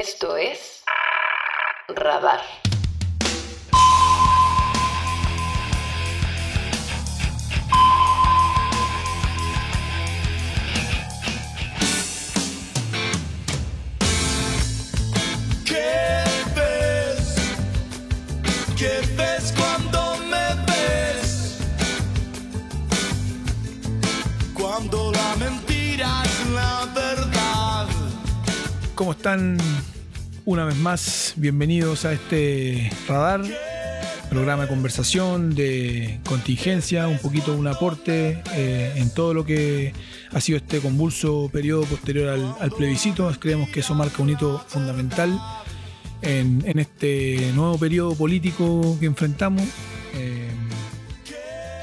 [0.00, 0.84] Esto es
[1.88, 2.40] Radar.
[15.64, 17.34] ¿Qué ves?
[18.76, 21.58] ¿Qué ves cuando me ves?
[24.54, 27.88] Cuando la mentira es la verdad.
[28.94, 29.58] ¿Cómo están?
[30.48, 33.42] Una vez más, bienvenidos a este radar,
[34.30, 39.92] programa de conversación, de contingencia, un poquito un aporte eh, en todo lo que
[40.32, 43.30] ha sido este convulso periodo posterior al, al plebiscito.
[43.38, 45.38] Creemos que eso marca un hito fundamental
[46.22, 49.64] en, en este nuevo periodo político que enfrentamos.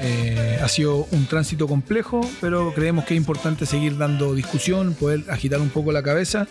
[0.00, 5.24] Eh, ha sido un tránsito complejo, pero creemos que es importante seguir dando discusión, poder
[5.30, 6.46] agitar un poco la cabeza.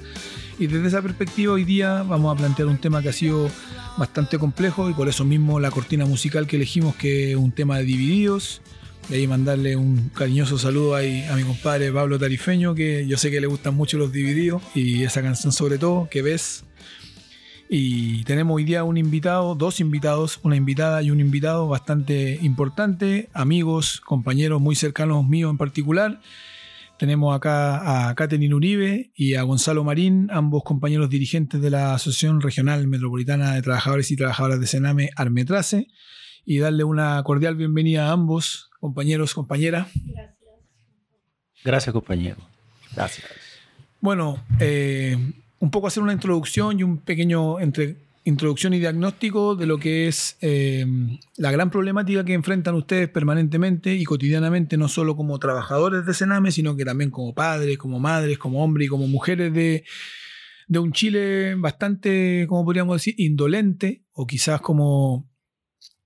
[0.58, 3.50] Y desde esa perspectiva hoy día vamos a plantear un tema que ha sido
[3.98, 7.78] bastante complejo y por eso mismo la cortina musical que elegimos que es un tema
[7.78, 8.62] de divididos.
[9.10, 13.30] Y ahí mandarle un cariñoso saludo ahí a mi compadre Pablo Tarifeño, que yo sé
[13.30, 16.64] que le gustan mucho los divididos y esa canción sobre todo, que ves.
[17.68, 23.30] Y tenemos hoy día un invitado, dos invitados, una invitada y un invitado bastante importante,
[23.34, 26.22] amigos, compañeros muy cercanos míos en particular.
[27.00, 32.40] Tenemos acá a Katherine Uribe y a Gonzalo Marín, ambos compañeros dirigentes de la Asociación
[32.40, 35.88] Regional Metropolitana de Trabajadores y Trabajadoras de Sename, Armetrace,
[36.46, 39.88] y darle una cordial bienvenida a ambos compañeros, compañeras.
[41.64, 42.38] Gracias, compañero.
[42.96, 43.28] Gracias.
[44.00, 45.18] Bueno, eh,
[45.66, 50.08] un poco hacer una introducción y un pequeño entre introducción y diagnóstico de lo que
[50.08, 50.86] es eh,
[51.38, 56.52] la gran problemática que enfrentan ustedes permanentemente y cotidianamente, no solo como trabajadores de Sename,
[56.52, 59.86] sino que también como padres, como madres, como hombres y como mujeres de,
[60.68, 65.28] de un Chile bastante, como podríamos decir, indolente o quizás como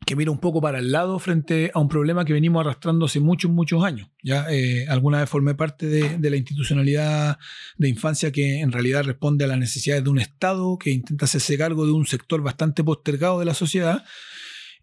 [0.10, 3.20] que mira un poco para el lado frente a un problema que venimos arrastrando hace
[3.20, 4.10] muchos, muchos años.
[4.24, 7.38] Ya eh, alguna vez formé parte de, la institucionalidad
[7.78, 11.60] de infancia que en realidad responde a las necesidades de un Estado que intenta hacerse
[11.60, 14.04] cargo de un sector bastante postergado de la sociedad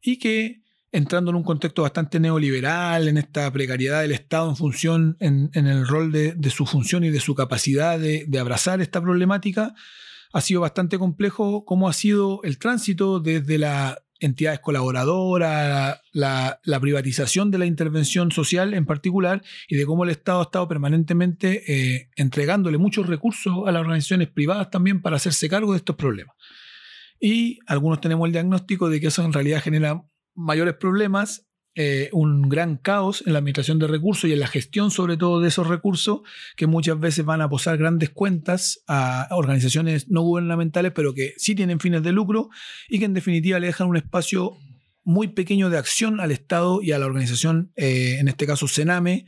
[0.00, 0.62] y que
[0.92, 5.66] entrando en un contexto bastante neoliberal, en esta precariedad del Estado en función, en, en
[5.66, 9.74] el rol de, de, su función y de su capacidad de, de abrazar esta problemática,
[10.32, 17.50] ha sido bastante complejo cómo ha sido el tránsito desde la entidades colaboradoras, la, privatización
[17.50, 22.10] de la intervención social en particular y de cómo el Estado ha estado permanentemente eh,
[22.16, 26.36] entregándole muchos recursos a las organizaciones privadas también para hacerse cargo de estos problemas.
[27.20, 30.02] Y algunos tenemos el diagnóstico de que eso en realidad genera
[30.34, 31.45] mayores problemas,
[31.78, 35.40] eh, un gran caos en la administración de recursos y en la gestión sobre todo
[35.40, 36.20] de esos recursos
[36.56, 41.54] que muchas veces van a posar grandes cuentas a organizaciones no gubernamentales pero que sí
[41.54, 42.48] tienen fines de lucro
[42.88, 44.56] y que en definitiva le dejan un espacio
[45.04, 49.26] muy pequeño de acción al Estado y a la organización, eh, en este caso Sename,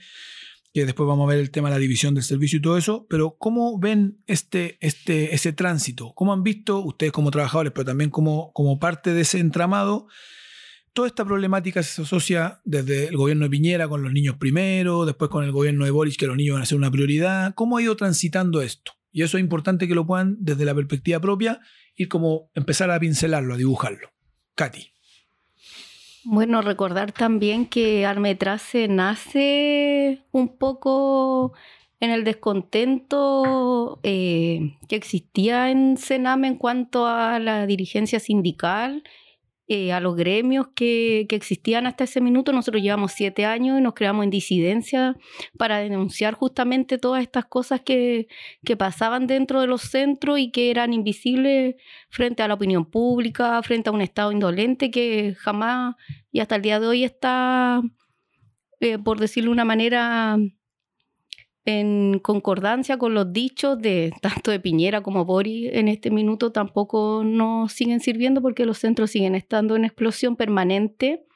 [0.75, 3.07] que después vamos a ver el tema de la división del servicio y todo eso,
[3.09, 6.15] pero ¿cómo ven este, este, ese tránsito?
[6.15, 10.09] ¿Cómo han visto ustedes como trabajadores, pero también como, como parte de ese entramado?
[10.99, 15.31] Toda esta problemática se asocia desde el gobierno de Piñera con los niños primero, después
[15.31, 17.55] con el gobierno de Boris que los niños van a ser una prioridad.
[17.55, 18.95] ¿Cómo ha ido transitando esto?
[19.13, 21.61] Y eso es importante que lo puedan, desde la perspectiva propia,
[21.95, 24.11] ir como empezar a pincelarlo, a dibujarlo.
[24.57, 24.89] Katy.
[26.25, 31.53] Bueno, recordar también que Armetrace nace un poco
[32.01, 39.05] en el descontento eh, que existía en Sename en cuanto a la dirigencia sindical
[39.71, 42.55] eh, a los gremios que, que, existían hasta ese minuto.
[42.55, 45.15] Nosotros llevamos siete años y nos creamos en disidencia
[45.59, 48.29] para denunciar justamente todas estas cosas que,
[48.65, 51.75] que pasaban dentro de los centros y que eran invisibles
[52.09, 55.97] frente a la opinión pública, frente a un Estado indolente que jamás
[56.33, 57.83] y hasta el día de hoy está,
[58.81, 60.39] eh, por decirlo de una manera,
[61.69, 67.23] en concordancia con los dichos de tanto de Piñera como Boris en este minuto tampoco
[67.27, 71.27] nos siguen sirviendo porque los centros siguen estando en explosión permanente.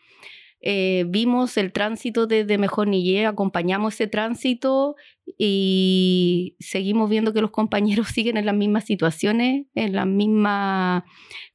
[0.62, 4.94] Eh, vimos el tránsito desde Mejor Nillé, acompañamos ese tránsito
[5.36, 11.04] y seguimos viendo que los compañeros siguen en las mismas situaciones, en la misma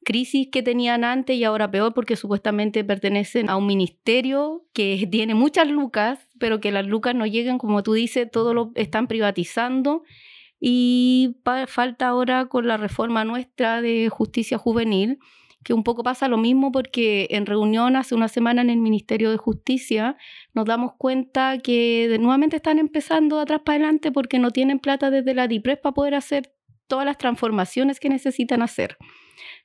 [0.04, 5.34] crisis que tenían antes y ahora peor porque supuestamente pertenecen a un ministerio que tiene
[5.34, 10.02] muchas lucas, pero que las lucas no llegan, como tú dices, todo lo están privatizando
[10.60, 11.36] y
[11.68, 15.18] falta ahora con la reforma nuestra de justicia juvenil
[15.64, 19.30] que un poco pasa lo mismo porque en reunión hace una semana en el Ministerio
[19.30, 20.16] de Justicia
[20.54, 25.10] nos damos cuenta que nuevamente están empezando de atrás para adelante porque no tienen plata
[25.10, 26.54] desde la DIPRES para poder hacer
[26.86, 28.96] todas las transformaciones que necesitan hacer.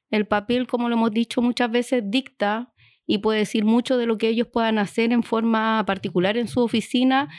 [0.10, 2.73] El papel, como lo hemos dicho muchas veces, dicta
[3.06, 6.62] y puede decir mucho de lo que ellos puedan hacer en forma particular en su
[6.62, 7.30] oficina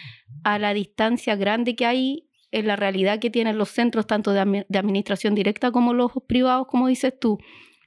[0.43, 4.41] a la distancia grande que hay en la realidad que tienen los centros, tanto de,
[4.41, 7.39] administración directa como los privados, como dices tú.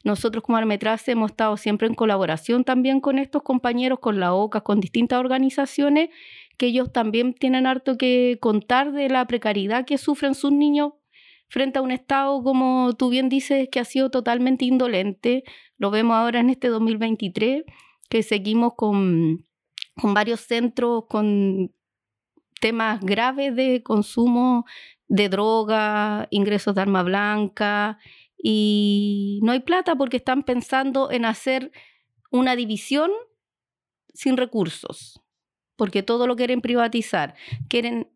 [0.03, 4.61] Nosotros como Almetrace hemos estado siempre en colaboración también con estos compañeros, con la OCA,
[4.61, 6.09] con distintas organizaciones,
[6.57, 10.93] que ellos también tienen harto que contar de la precariedad que sufren sus niños
[11.47, 15.43] frente a un Estado, como tú bien dices, que ha sido totalmente indolente.
[15.77, 17.63] Lo vemos ahora en este 2023,
[18.09, 19.45] que seguimos con,
[19.95, 21.73] varios centros, con
[22.59, 24.65] temas graves de consumo
[25.07, 27.99] de droga, ingresos de arma blanca
[28.37, 31.71] y no hay plata porque están pensando en hacer
[32.31, 33.11] una división
[34.13, 35.21] sin recursos,
[35.75, 37.35] porque todo lo quieren privatizar,
[37.69, 38.09] quieren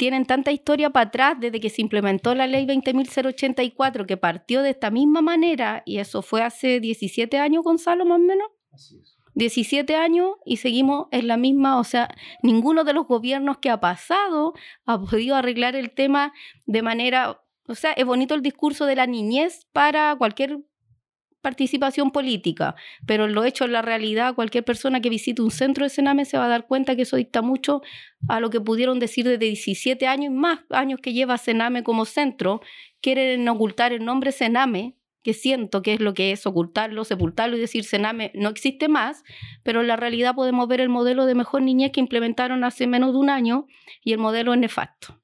[0.00, 4.70] tienen tanta historia para atrás desde que se implementó la ley 20.084 que partió de
[4.70, 8.48] esta misma manera y eso fue hace 17 años, Gonzalo, más o menos.
[8.72, 9.18] Así es.
[9.34, 12.08] 17 años y seguimos en la misma, o sea,
[12.42, 14.54] ninguno de los gobiernos que ha pasado
[14.86, 16.32] ha podido arreglar el tema
[16.64, 20.60] de manera, o sea, es bonito el discurso de la niñez para cualquier
[21.40, 22.74] participación política,
[23.06, 26.38] pero lo hecho en la realidad, cualquier persona que visite un centro de Sename se
[26.38, 27.82] va a dar cuenta que eso dicta mucho
[28.28, 32.04] a lo que pudieron decir desde 17 años y más años que lleva Sename como
[32.04, 32.60] centro,
[33.00, 37.60] quieren ocultar el nombre Sename que siento que es lo que es ocultarlo, sepultarlo y
[37.60, 39.22] decir Sename no existe más,
[39.62, 43.12] pero en la realidad podemos ver el modelo de mejor niñez que implementaron hace menos
[43.12, 43.66] de un año
[44.02, 45.19] y el modelo es nefasto.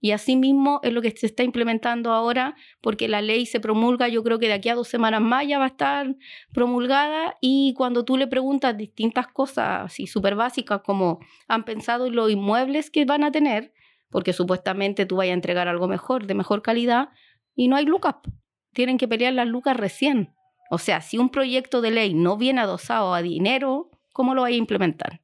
[0.00, 4.22] Y asimismo es lo que se está implementando ahora, porque la ley se promulga, yo
[4.22, 6.16] creo que de aquí a dos semanas más ya va a estar
[6.52, 12.14] promulgada, y cuando tú le preguntas distintas cosas así súper básicas, como han pensado en
[12.14, 13.72] los inmuebles que van a tener,
[14.10, 17.08] porque supuestamente tú vayas a entregar algo mejor, de mejor calidad,
[17.54, 18.16] y no hay lucas
[18.76, 20.34] tienen que pelear las lucas recién.
[20.70, 24.54] O sea, si un proyecto de ley no viene adosado a dinero, ¿cómo lo vais
[24.54, 25.22] a implementar?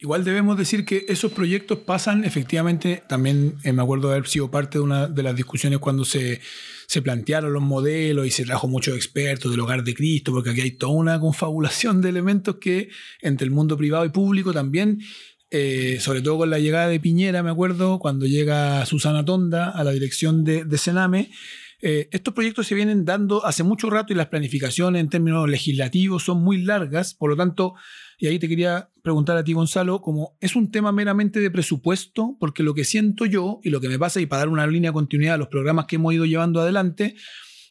[0.00, 4.48] Igual debemos decir que esos proyectos pasan efectivamente, también eh, me acuerdo de haber sido
[4.48, 6.40] parte de una de las discusiones cuando se,
[6.86, 10.60] se plantearon los modelos y se trajo muchos expertos del hogar de Cristo, porque aquí
[10.60, 12.90] hay toda una confabulación de elementos que
[13.22, 15.00] entre el mundo privado y público también,
[15.50, 19.82] eh, sobre todo con la llegada de Piñera, me acuerdo, cuando llega Susana Tonda a
[19.82, 21.32] la dirección de, de Sename,
[21.80, 26.24] eh, estos proyectos se vienen dando hace mucho rato y las planificaciones en términos legislativos
[26.24, 27.74] son muy largas, por lo tanto,
[28.18, 32.36] y ahí te quería preguntar a ti, Gonzalo, como es un tema meramente de presupuesto,
[32.40, 34.90] porque lo que siento yo y lo que me pasa, y para dar una línea
[34.90, 37.14] de continuidad a los programas que hemos ido llevando adelante,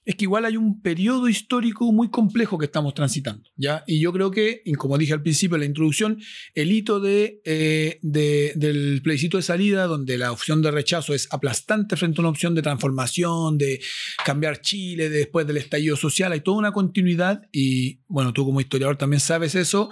[0.08, 3.84] es que igual hay un periodo histórico muy complejo que estamos transitando, ¿ya?
[3.86, 6.18] Y yo creo que, como dije al principio en la introducción,
[6.56, 11.98] el hito de, eh, del plebiscito de salida, donde la opción de rechazo es aplastante
[11.98, 13.82] frente a una opción de transformación, de
[14.24, 18.96] cambiar Chile después del estallido social, hay toda una continuidad y, bueno, tú como historiador
[18.96, 19.90] también sabes eso,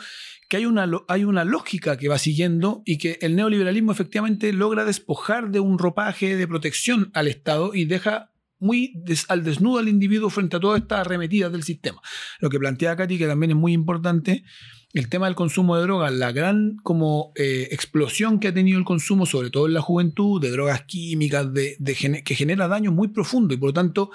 [0.47, 4.85] que hay una, hay una lógica que va siguiendo y que el neoliberalismo efectivamente logra
[4.85, 8.94] despojar de un ropaje de protección al Estado y deja muy
[9.28, 12.02] al desnudo al individuo frente a todas estas arremetidas del sistema.
[12.40, 14.44] Lo que plantea Katy, que también es muy importante,
[14.94, 18.86] el tema del consumo de drogas, la gran como eh, explosión que ha tenido el
[18.86, 21.78] consumo, sobre todo en la juventud, de drogas químicas, de,
[22.24, 24.12] que genera daños muy profundos y por lo tanto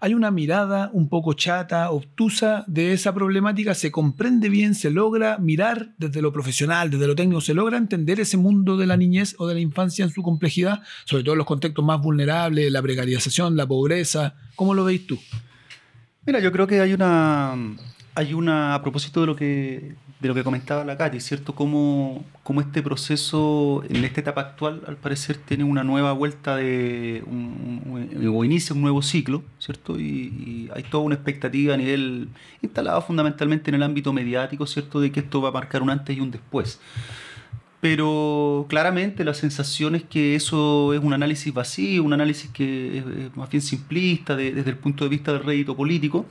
[0.00, 5.38] hay una mirada un poco chata, obtusa de esa problemática, se comprende bien, se logra
[5.38, 9.34] mirar desde lo profesional, desde lo técnico, se logra entender ese mundo de la niñez
[9.38, 12.82] o de la infancia en su complejidad, sobre todo en los contextos más vulnerables, la
[12.82, 14.34] precarización, la pobreza.
[14.54, 15.18] ¿Cómo lo veis tú?
[16.26, 17.54] Mira, yo creo que hay una,
[18.14, 19.94] hay una, a propósito de lo que
[20.24, 21.54] de lo que comentaba la Katy, ¿cierto?
[21.54, 27.22] Cómo, cómo, este proceso en esta etapa actual, al parecer, tiene una nueva vuelta de,
[27.26, 30.00] o inicia un nuevo ciclo, ¿cierto?
[30.00, 32.28] Y, hay toda una expectativa a nivel
[32.62, 34.98] instalado fundamentalmente en el ámbito mediático, ¿cierto?
[34.98, 36.80] De que esto va a marcar un antes y un después.
[37.82, 43.36] Pero claramente la sensación es que eso es un análisis vacío, un análisis que es
[43.36, 46.24] más bien simplista desde el punto de vista del rédito político.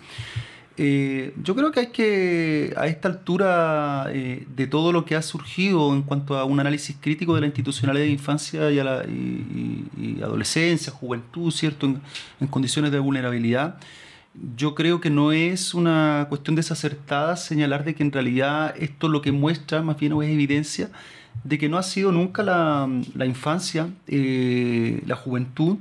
[0.76, 5.22] Eh, yo creo que hay que, a esta altura eh, de todo lo que ha
[5.22, 9.06] surgido en cuanto a un análisis crítico de la institucionalidad de infancia y, la,
[10.26, 11.86] adolescencia, juventud, ¿cierto?
[12.40, 13.78] En, condiciones de vulnerabilidad,
[14.56, 19.22] yo creo que no es una cuestión desacertada señalar de que en realidad esto lo
[19.22, 20.90] que muestra más bien es evidencia
[21.44, 22.88] de que no ha sido nunca la,
[23.26, 25.78] infancia, eh, la juventud,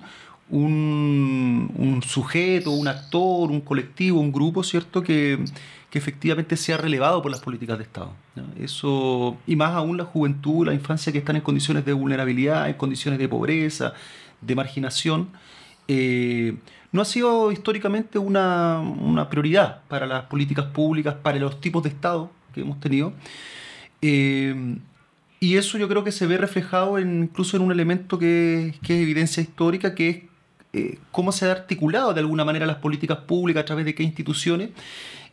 [0.51, 5.03] un, sujeto, un actor, un colectivo, un grupo, ¿cierto?
[5.03, 5.39] Que,
[5.95, 8.15] efectivamente sea relevado por las políticas de Estado.
[8.59, 12.77] Eso, y más aún la juventud, la infancia que están en condiciones de vulnerabilidad, en
[12.77, 13.93] condiciones de pobreza,
[14.41, 15.29] de marginación,
[15.89, 16.57] eh,
[16.93, 21.91] no ha sido históricamente una, una prioridad para las políticas públicas, para los tipos de
[21.91, 23.13] Estado que hemos tenido.
[24.01, 24.79] Eh,
[25.41, 28.95] y eso yo creo que se ve reflejado en, incluso en un elemento que, que
[28.95, 30.17] es evidencia histórica, que es
[30.75, 34.03] eh, cómo se ha articulado de alguna manera las políticas públicas a través de qué
[34.03, 34.71] instituciones.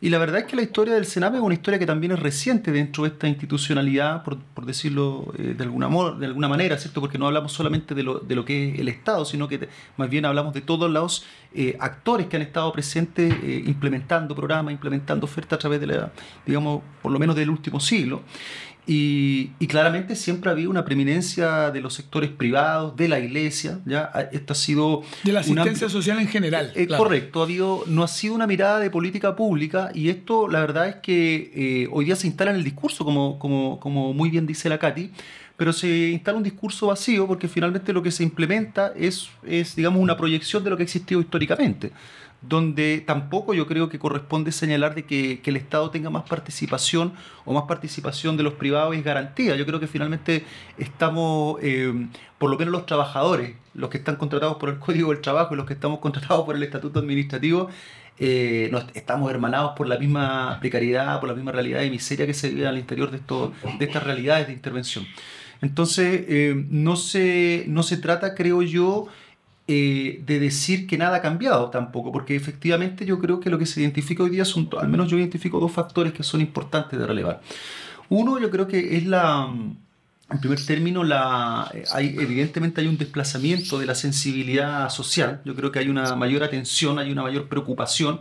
[0.02, 2.20] Y la verdad es que la historia del Sename es una historia que también es
[2.20, 7.00] reciente dentro de esta institucionalidad, por, por decirlo eh, de, alguna, de alguna manera, ¿cierto?
[7.00, 10.10] Porque no hablamos solamente de lo, de lo que es el Estado, sino que más
[10.10, 13.34] bien hablamos de todos los eh, actores que han estado presentes
[13.66, 16.12] implementando programas, implementando ofertas a través de la,
[16.46, 18.22] digamos, por lo menos del último siglo.
[18.86, 23.78] Y, y, claramente siempre ha habido una preeminencia de los sectores privados, de la iglesia,
[23.84, 24.10] ¿ya?
[24.32, 25.02] Esto ha sido...
[25.22, 26.72] De la asistencia una, social en general.
[26.74, 27.04] Eh, claro.
[27.04, 30.88] Correcto, ha habido, no ha sido una mirada de política pública y esto la verdad
[30.88, 34.46] es que eh, hoy día se instala en el discurso, como, como, como muy bien
[34.46, 35.10] dice la Katy,
[35.56, 40.00] pero se instala un discurso vacío porque finalmente lo que se implementa es, es digamos,
[40.02, 41.92] una proyección de lo que ha existido históricamente
[42.42, 47.12] donde tampoco yo creo que corresponde señalar de que, el Estado tenga más participación
[47.44, 49.56] o más participación de los privados es garantía.
[49.56, 50.44] Yo creo que finalmente
[50.78, 55.20] estamos, eh, por lo menos los trabajadores, los que están contratados por el Código del
[55.20, 57.68] Trabajo y los que estamos contratados por el Estatuto Administrativo,
[58.18, 62.34] eh, nos, estamos hermanados por la misma precariedad, por la misma realidad de miseria que
[62.34, 65.06] se vive al interior de, esto, de estas realidades de intervención.
[65.62, 69.08] Entonces, eh, no, se, no se trata, creo yo,
[69.72, 73.66] eh, de decir que nada ha cambiado tampoco, porque efectivamente yo creo que lo que
[73.66, 77.06] se identifica hoy día son, al menos yo identifico dos factores que son importantes de
[77.06, 77.40] relevar.
[78.08, 83.78] Uno, yo creo que es la, en primer término, la, hay, evidentemente hay un desplazamiento
[83.78, 88.18] de la sensibilidad social, yo creo que hay una mayor atención, hay una mayor preocupación.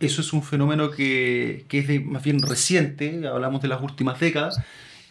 [0.00, 4.18] Eso es un fenómeno que, que es de, más bien reciente, hablamos de las últimas
[4.18, 4.58] décadas,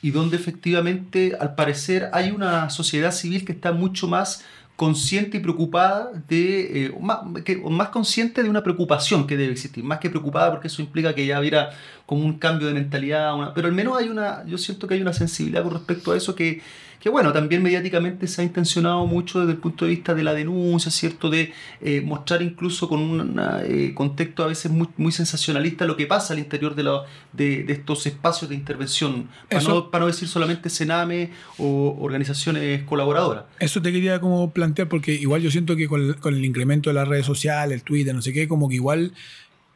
[0.01, 4.43] y donde efectivamente, al parecer, hay una sociedad civil que está mucho más
[4.77, 9.83] consciente y preocupada de, eh, más, que, más consciente de una preocupación que debe existir,
[9.83, 11.71] más que preocupada porque eso implica que ya hubiera
[12.05, 15.01] como un cambio de mentalidad, una, pero al menos hay una, yo siento que hay
[15.01, 16.61] una sensibilidad con respecto a eso que,
[16.99, 20.33] que bueno, también mediáticamente se ha intencionado mucho desde el punto de vista de la
[20.33, 21.29] denuncia, ¿cierto?
[21.29, 26.07] De eh, mostrar incluso con un eh, contexto a veces muy, muy sensacionalista lo que
[26.07, 30.07] pasa al interior de, la, de, de estos espacios de intervención, para no, para no,
[30.07, 33.45] decir solamente Sename o organizaciones colaboradoras.
[33.59, 36.95] Eso te quería como plantear, porque igual yo siento que con, con el incremento de
[36.95, 39.13] las redes sociales, el Twitter, no sé qué, como que igual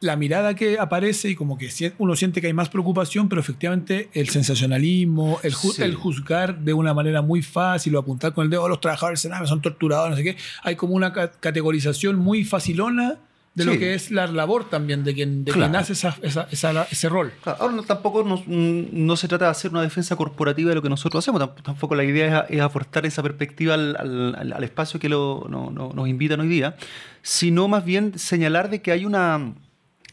[0.02, 4.10] la mirada que aparece y como que uno siente que hay más preocupación, pero efectivamente
[4.14, 5.82] el sensacionalismo, el, ju sí.
[5.82, 9.22] el juzgar de una manera muy fácil o apuntar con el dedo, oh, los trabajadores
[9.22, 13.18] del son torturados, no sé qué, hay como una ca categorización muy facilona
[13.54, 13.70] de sí.
[13.70, 15.70] lo que es la labor también de quien, de claro.
[15.70, 17.32] quien hace esa, esa, esa, ese rol.
[17.42, 17.58] Claro.
[17.60, 20.88] Ahora no, tampoco no, no, se trata de hacer una defensa corporativa de lo que
[20.88, 25.08] nosotros hacemos, tampoco la idea es, es aportar esa perspectiva al, al, al espacio que
[25.08, 26.76] lo, no, no, nos invitan hoy día,
[27.20, 29.54] sino más bien señalar de que hay una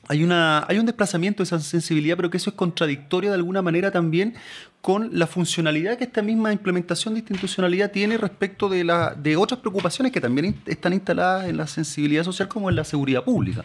[0.10, 3.62] hay, una, hay un desplazamiento de esa sensibilidad, pero que eso es contradictorio de alguna
[3.62, 4.34] manera también
[4.82, 9.60] con la funcionalidad que esta misma implementación de institucionalidad tiene respecto de, la, de otras
[9.60, 13.64] preocupaciones que también están instaladas en la sensibilidad social como en la seguridad pública.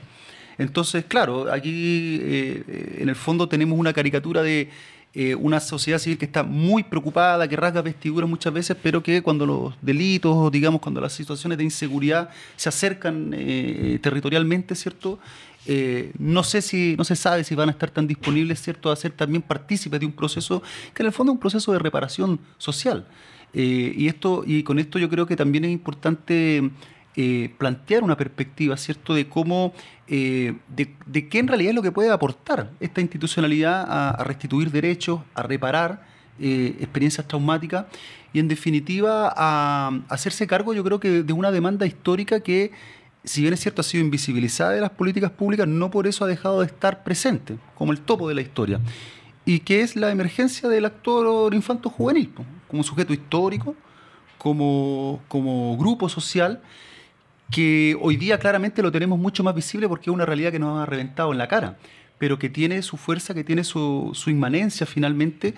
[0.59, 4.69] Entonces, claro, aquí eh, en el fondo tenemos una caricatura de
[5.17, 9.23] eh, una sociedad civil que está muy preocupada, que rasga vestiduras muchas veces, pero que
[9.23, 15.21] cuando los delitos, digamos, cuando las situaciones de inseguridad se acercan eh, territorialmente, ¿cierto?
[15.67, 18.97] Eh, no sé si, no se sabe si van a estar tan disponibles, ¿cierto?, a
[18.97, 22.39] ser también partícipes de un proceso que en el fondo es un proceso de reparación
[22.59, 23.07] social.
[23.53, 26.71] Eh, y, esto, y con esto yo creo que también es importante
[27.17, 29.73] eh, plantear una perspectiva, ¿cierto?, de cómo,
[30.07, 35.21] de, qué en realidad es lo que puede aportar esta institucionalidad a, a restituir derechos,
[35.35, 37.87] a reparar experiencias traumáticas
[38.33, 42.73] y en definitiva a, a hacerse cargo, yo creo que de una demanda histórica que
[43.25, 46.29] si bien es cierto, ha sido invisibilizada de las políticas públicas, no por eso ha
[46.29, 48.81] dejado de estar presente, como el topo de la historia.
[49.47, 52.33] Y que es la emergencia del actor infanto juvenil,
[52.69, 53.75] como sujeto histórico,
[54.39, 56.63] como, como grupo social,
[57.51, 60.79] que hoy día claramente lo tenemos mucho más visible porque es una realidad que nos
[60.79, 61.79] ha reventado en la cara,
[62.19, 65.55] pero que tiene su fuerza, que tiene su, su inmanencia finalmente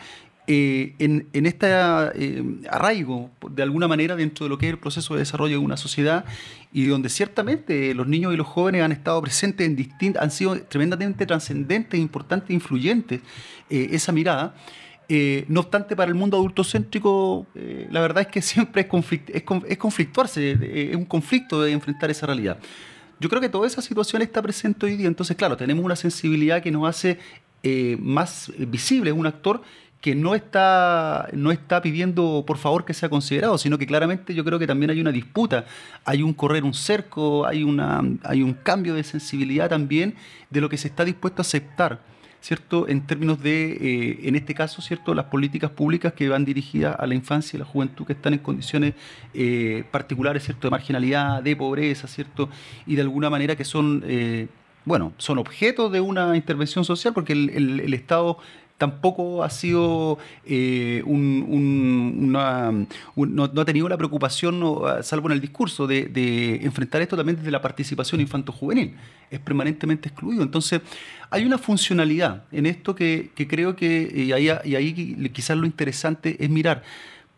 [0.48, 4.78] eh, en, en este eh, arraigo, de alguna manera, dentro de lo que es el
[4.78, 6.24] proceso de desarrollo de una sociedad
[6.72, 10.60] y donde ciertamente los niños y los jóvenes han estado presentes en distintas, han sido
[10.62, 13.22] tremendamente trascendentes, importantes, influyentes,
[13.70, 14.54] eh, esa mirada.
[15.08, 17.46] Eh, no obstante, para el mundo adultocéntrico,
[17.90, 22.08] la verdad es que siempre es, conflict es, es conflictuarse, es un conflicto de enfrentar
[22.10, 22.58] esa realidad.
[23.18, 26.62] Yo creo que toda esa situación está presente hoy día, entonces, claro, tenemos una sensibilidad
[26.62, 27.18] que nos hace
[27.98, 29.60] más visible, un actor
[30.06, 34.44] que no está, no está pidiendo por favor que sea considerado, sino que claramente yo
[34.44, 35.64] creo que también hay una disputa,
[36.04, 40.14] hay un correr un cerco, hay, una, hay un cambio de sensibilidad también
[40.48, 41.98] de lo que se está dispuesto a aceptar.
[42.40, 42.86] ¿cierto?
[42.86, 45.12] En términos de, eh, en este caso, ¿cierto?
[45.12, 48.38] Las políticas públicas que van dirigidas a la infancia y la juventud que están en
[48.38, 48.94] condiciones
[49.34, 50.68] eh, particulares, ¿cierto?
[50.68, 52.48] De marginalidad, de pobreza, ¿cierto?
[52.86, 54.46] Y de alguna manera que son, eh,
[54.84, 58.38] bueno, son objetos de una intervención social porque el Estado
[58.78, 62.73] tampoco ha sido eh, un, una,
[63.16, 64.62] no, ha tenido la preocupación,
[65.02, 68.95] salvo en el discurso, de, enfrentar esto también desde la participación infanto-juvenil.
[69.30, 70.42] Es permanentemente excluido.
[70.42, 70.80] Entonces,
[71.30, 76.50] hay una funcionalidad en esto que, creo que, y ahí, ahí quizás lo interesante es
[76.50, 76.83] mirar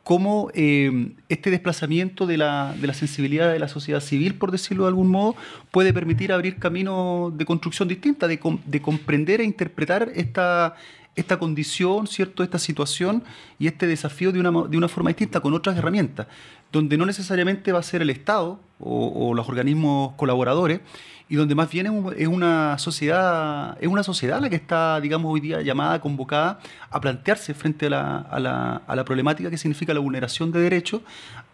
[0.03, 4.85] cómo eh, este desplazamiento de la, de la, sensibilidad de la sociedad civil, por decirlo
[4.85, 5.37] de algún modo,
[5.71, 8.39] puede permitir abrir caminos de construcción distinta, de
[8.81, 10.77] comprender e interpretar esta,
[11.19, 12.43] esta condición, ¿cierto?
[12.43, 13.25] esta situación
[13.59, 16.27] y este desafío de una, de una forma distinta, con otras herramientas,
[16.71, 20.81] donde no necesariamente va a ser el Estado o, los organismos colaboradores,
[21.29, 25.41] y donde más bien es una sociedad, es una sociedad la que está, digamos, hoy
[25.41, 29.93] día llamada, convocada a plantearse frente a la, a la, a la problemática que significa
[29.93, 31.03] la vulneración de derechos,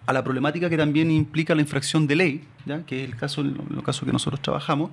[0.06, 2.84] a la problemática que también implica la infracción de ley, ¿ya?
[2.84, 4.90] que es el caso, el caso que nosotros trabajamos,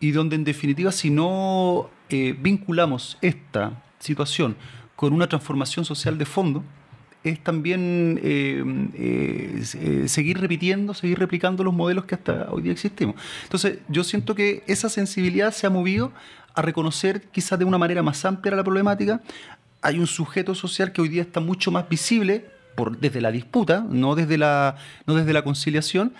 [0.00, 4.56] y donde en definitiva si no eh, vinculamos esta situación
[4.96, 6.64] con una transformación social de fondo,
[7.24, 8.62] es también eh,
[8.94, 13.16] eh, eh, seguir repitiendo, seguir replicando los modelos que hasta hoy día existimos.
[13.42, 16.12] Entonces, yo siento que esa sensibilidad se ha movido
[16.54, 19.20] a reconocer quizás de una manera más amplia la problemática.
[19.82, 23.84] Hay un sujeto social que hoy día está mucho más visible por, desde la disputa,
[23.88, 24.76] no desde la,
[25.06, 26.14] no desde la conciliación,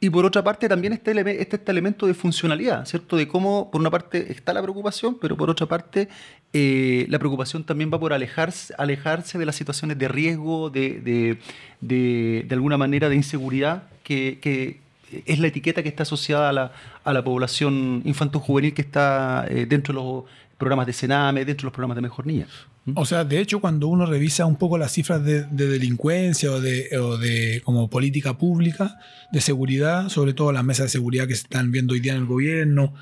[0.00, 3.16] y por otra parte también está, este, este elemento de funcionalidad, ¿cierto?
[3.16, 6.08] De cómo, por una parte, está la preocupación, pero por otra parte,
[6.56, 11.38] eh, la preocupación también va por alejarse, alejarse de las situaciones de riesgo, de, de,
[11.80, 14.78] de, de alguna manera de inseguridad, que,
[15.26, 19.66] es la etiqueta que está asociada a la, a la población infanto-juvenil que está eh,
[19.66, 20.24] dentro de los
[20.56, 22.46] programas de Sename, dentro de los programas de Mejor Niña.
[22.94, 26.96] O sea, de hecho, cuando uno revisa un poco las cifras de, delincuencia o de,
[26.98, 28.96] o de, como política pública
[29.32, 32.18] de seguridad, sobre todo las mesas de seguridad que se están viendo hoy día en
[32.18, 32.94] el gobierno,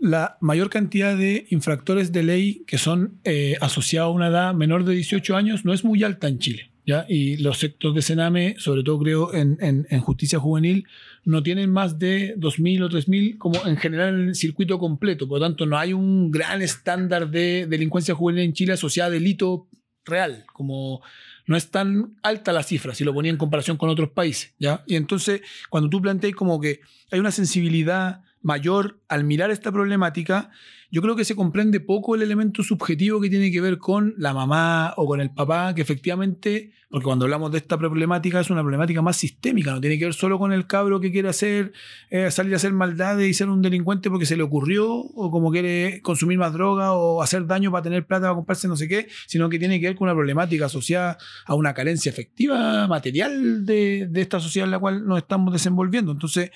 [0.00, 4.84] la mayor cantidad de infractores de ley que son eh, asociados a una edad menor
[4.84, 6.70] de 18 años no es muy alta en Chile.
[6.86, 7.04] ¿ya?
[7.08, 10.86] Y los sectores de Sename, sobre todo creo en, en justicia juvenil,
[11.24, 15.28] no tienen más de 2.000 o 3.000 como en general en el circuito completo.
[15.28, 19.12] Por lo tanto, no hay un gran estándar de delincuencia juvenil en Chile asociada a
[19.12, 19.68] delito
[20.04, 21.02] real, como
[21.46, 24.82] no es tan alta la cifra si lo ponía en comparación con otros países, ¿ya?
[24.86, 30.50] Y entonces, cuando tú planteas como que hay una sensibilidad mayor al mirar esta problemática,
[30.92, 34.34] yo creo que se comprende poco el elemento subjetivo que tiene que ver con la
[34.34, 38.62] mamá o con el papá, que efectivamente, porque cuando hablamos de esta problemática es una
[38.62, 41.72] problemática más sistémica, no tiene que ver solo con el cabro que quiere hacer,
[42.10, 45.52] eh, salir a hacer maldades y ser un delincuente porque se le ocurrió, o como
[45.52, 49.06] quiere consumir más droga o hacer daño para tener plata para comprarse no sé qué,
[49.28, 54.08] sino que tiene que ver con una problemática asociada a una carencia efectiva, material de,
[54.10, 56.10] de esta sociedad en la cual nos estamos desenvolviendo.
[56.10, 56.50] Entonces,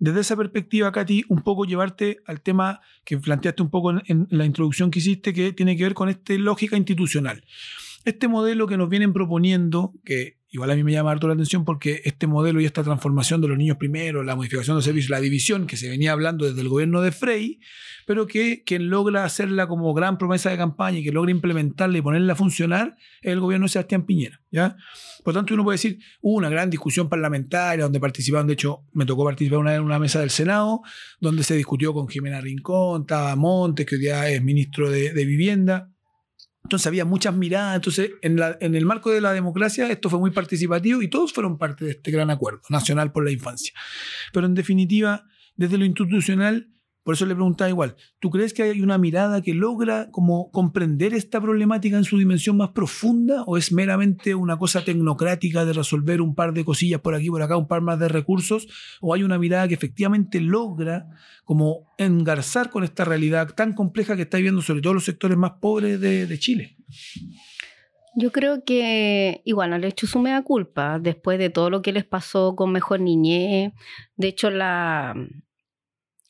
[0.00, 4.46] desde esa perspectiva, Katy, un poco llevarte al tema que planteaste un poco en, la
[4.46, 7.44] introducción que hiciste, que tiene que ver con esta lógica institucional.
[8.06, 11.64] Este modelo que nos vienen proponiendo, que igual a mí me llama harto la atención
[11.64, 15.20] porque este modelo y esta transformación de los niños primero, la modificación de servicios, la
[15.20, 17.60] división que se venía hablando desde el gobierno de Frey,
[18.06, 22.02] pero que quien logra hacerla como gran promesa de campaña y que logra implementarla y
[22.02, 24.40] ponerla a funcionar es el gobierno de Sebastián Piñera.
[24.50, 24.76] ¿ya?
[25.22, 29.04] Por tanto, uno puede decir, hubo una gran discusión parlamentaria donde participaron, de hecho, me
[29.04, 30.82] tocó participar una en una mesa del Senado,
[31.20, 35.89] donde se discutió con Jimena Rincón, estaba Montes, que hoy día es ministro de, Vivienda.
[36.62, 37.76] Entonces había muchas miradas.
[37.76, 41.58] Entonces, en, en, el marco de la democracia, esto fue muy participativo y todos fueron
[41.58, 43.72] parte de este gran acuerdo nacional por la infancia.
[44.32, 46.68] Pero en definitiva, desde lo institucional,
[47.10, 51.12] por eso le preguntaba igual, ¿tú crees que hay una mirada que logra como comprender
[51.12, 56.20] esta problemática en su dimensión más profunda o es meramente una cosa tecnocrática de resolver
[56.20, 58.68] un par de cosillas por aquí, por acá, un par más de recursos?
[59.00, 61.08] ¿O hay una mirada que efectivamente logra
[61.42, 65.54] como engarzar con esta realidad tan compleja que está viviendo sobre todo los sectores más
[65.60, 66.76] pobres de, Chile?
[68.14, 72.04] Yo creo que igual han hecho su mea culpa después de todo lo que les
[72.04, 73.72] pasó con Mejor Niñez.
[74.14, 75.16] De hecho, la,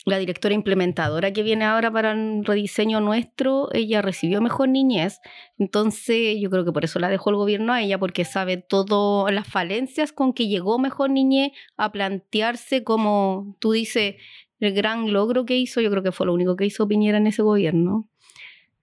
[0.07, 5.21] la directora implementadora que viene ahora para el rediseño nuestro, ella recibió mejor niñez,
[5.59, 9.33] entonces yo creo que por eso la dejó el gobierno a ella, porque sabe todas
[9.33, 14.17] las falencias con que llegó mejor niñez a plantearse como tú dices,
[14.59, 17.27] el gran logro que hizo, yo creo que fue lo único que hizo Piñera en
[17.27, 18.10] ese gobierno.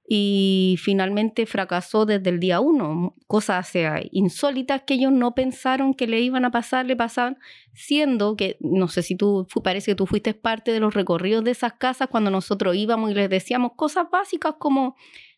[0.10, 3.14] Y finalmente fracasó desde el día uno.
[3.28, 3.74] Cosas
[4.12, 7.38] insólitas que ellos no pensaron que le iban a pasar, le pasaban,
[7.74, 11.52] siendo que, no sé si tú, parece que tú fuiste parte de los recorridos de
[11.52, 14.96] esas casas cuando nosotros íbamos y les decíamos cosas básicas como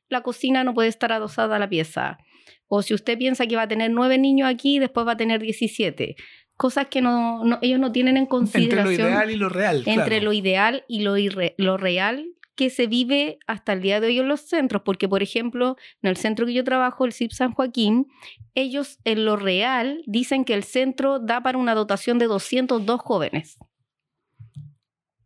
[0.08, 2.20] la cocina no puede estar adosada a la pieza.
[2.68, 5.42] O si usted piensa que va a tener nueve niños aquí, después va a tener
[5.42, 6.16] 17
[6.56, 8.90] cosas que no, ellos no tienen en consideración.
[8.90, 9.84] Entre lo ideal y lo real.
[9.86, 11.16] Entre lo ideal y lo,
[11.58, 15.24] lo real que se vive hasta el día de hoy en los centros, porque por
[15.24, 18.08] ejemplo, en el centro que yo trabajo, el CIP San Joaquín,
[18.54, 23.58] ellos en lo real dicen que el centro da para una dotación de 202 jóvenes.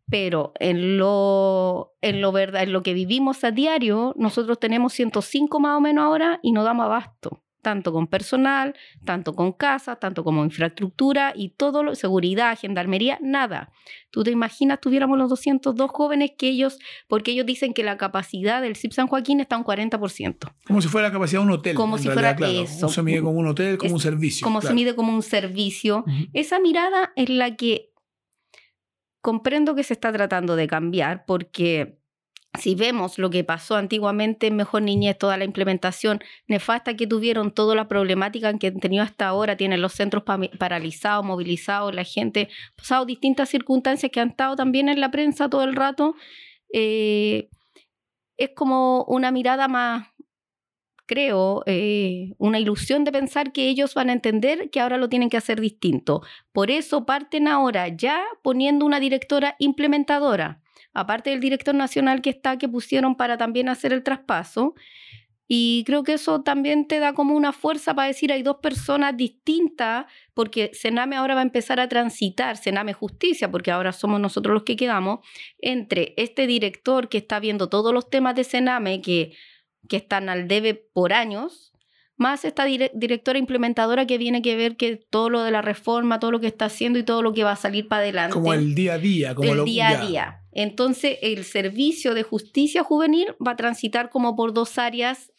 [0.08, 5.58] Pero en lo, en lo verdad, en lo que vivimos a diario, nosotros tenemos 105
[5.58, 10.22] más o menos ahora y no damos abasto tanto con personal, tanto con casas, tanto
[10.22, 13.72] como infraestructura y todo, lo, seguridad, gendarmería, nada.
[14.12, 18.62] Tú te imaginas, tuviéramos los 202 jóvenes que ellos, porque ellos dicen que la capacidad
[18.62, 20.54] del CIP San Joaquín está un 40%.
[20.64, 21.74] Como si fuera la capacidad de un hotel.
[21.74, 22.88] Como si fuera eso.
[22.88, 24.44] se mide como un hotel, como un servicio.
[24.44, 26.04] Como se mide como un servicio.
[26.32, 27.90] Esa mirada es la que
[29.20, 31.98] comprendo que se está tratando de cambiar porque
[32.58, 37.50] si vemos lo que pasó antiguamente en Mejor Niñez, toda la implementación nefasta que tuvieron,
[37.52, 40.22] toda la problemática que han tenido hasta ahora, tienen los centros
[40.58, 45.64] paralizados, movilizados, la gente, pasado distintas circunstancias que han estado también en la prensa todo
[45.64, 46.14] el rato,
[46.72, 47.48] eh,
[48.36, 50.08] es como una mirada más,
[51.06, 55.28] creo, eh, una ilusión de pensar que ellos van a entender que ahora lo tienen
[55.28, 56.22] que hacer distinto.
[56.52, 60.63] Por eso parten ahora ya poniendo una directora implementadora
[60.94, 64.74] aparte del director nacional que está, que pusieron para también hacer el traspaso.
[65.46, 69.14] Y creo que eso también te da como una fuerza para decir hay dos personas
[69.14, 74.54] distintas, porque Sename ahora va a empezar a transitar, Sename Justicia, porque ahora somos nosotros
[74.54, 75.20] los que quedamos,
[75.58, 79.32] entre este director que está viendo todos los temas de Sename que,
[79.86, 81.74] que están al debe por años,
[82.16, 86.30] más esta directora implementadora que viene que ver que todo lo de la reforma, todo
[86.30, 88.34] lo que está haciendo y todo lo que va a salir para adelante.
[88.34, 90.43] Como el día a día, como el día a día.
[90.54, 95.32] Entonces, el servicio de justicia juvenil va a transitar como por dos áreas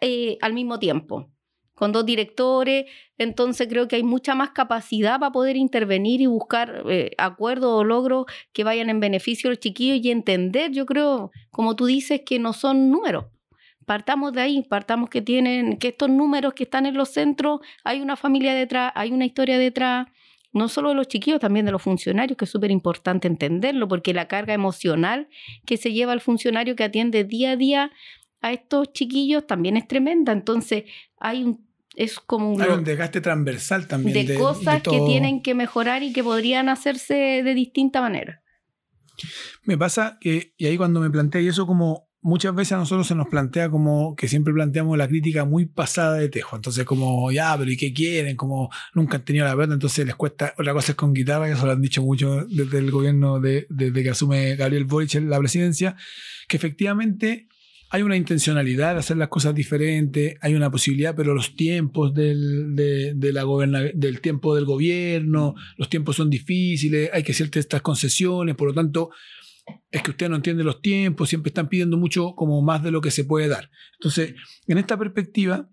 [0.00, 1.30] eh, al mismo tiempo,
[1.74, 2.86] con dos directores.
[3.18, 7.84] Entonces, creo que hay mucha más capacidad para poder intervenir y buscar eh, acuerdos o
[7.84, 12.22] logros que vayan en beneficio de los chiquillos y entender, yo creo, como tú dices,
[12.26, 13.26] que no son números.
[13.86, 18.00] Partamos de ahí, partamos que tienen, que estos números que están en los centros, hay
[18.00, 20.08] una familia detrás, hay una historia detrás,
[20.52, 24.14] no solo de los chiquillos, también de los funcionarios, que es súper importante entenderlo, porque
[24.14, 25.28] la carga emocional
[25.66, 27.92] que se lleva al funcionario que atiende día a día
[28.40, 30.32] a estos chiquillos también es tremenda.
[30.32, 30.84] Entonces,
[31.18, 35.54] hay un es como un, hay un desgaste transversal también de, cosas que tienen que
[35.54, 38.40] mejorar y que podrían hacerse de distinta manera.
[39.64, 43.14] Me pasa que, y ahí cuando me planteé eso como muchas veces a nosotros se
[43.14, 46.56] nos plantea como que siempre planteamos la crítica muy pasada de tejo.
[46.56, 48.36] Entonces, como, ya, pero ¿y qué quieren?
[48.36, 50.54] Como nunca han tenido la verdad, entonces les cuesta.
[50.58, 53.66] Otra cosa es con guitarra, que eso lo han dicho mucho desde el gobierno, de,
[53.70, 55.96] desde que asume Gabriel Boric la presidencia,
[56.48, 57.48] que efectivamente
[57.90, 62.76] hay una intencionalidad de hacer las cosas diferentes, hay una posibilidad, pero los tiempos del,
[62.76, 63.44] de, de la
[63.94, 68.74] del tiempo del gobierno, los tiempos son difíciles, hay que hacer estas concesiones, por lo
[68.74, 69.10] tanto,
[69.90, 73.00] es que usted no entiende los tiempos, siempre están pidiendo mucho como más de lo
[73.00, 73.70] que se puede dar.
[73.94, 74.34] Entonces,
[74.66, 75.68] en esta perspectiva,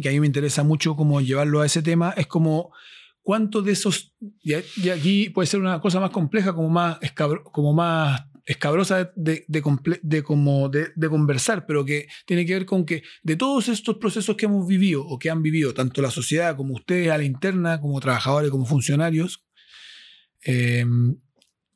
[0.00, 2.72] que a mí me interesa mucho como llevarlo a ese tema, es como
[3.22, 6.98] cuánto de esos, y aquí puede ser una cosa más compleja, como más,
[7.52, 13.02] como más escabrosa de, de, como de, conversar, pero que tiene que ver con que
[13.22, 16.74] de todos estos procesos que hemos vivido o que han vivido tanto la sociedad como
[16.74, 19.44] ustedes a la interna, como trabajadores, como funcionarios,
[20.46, 20.86] eh,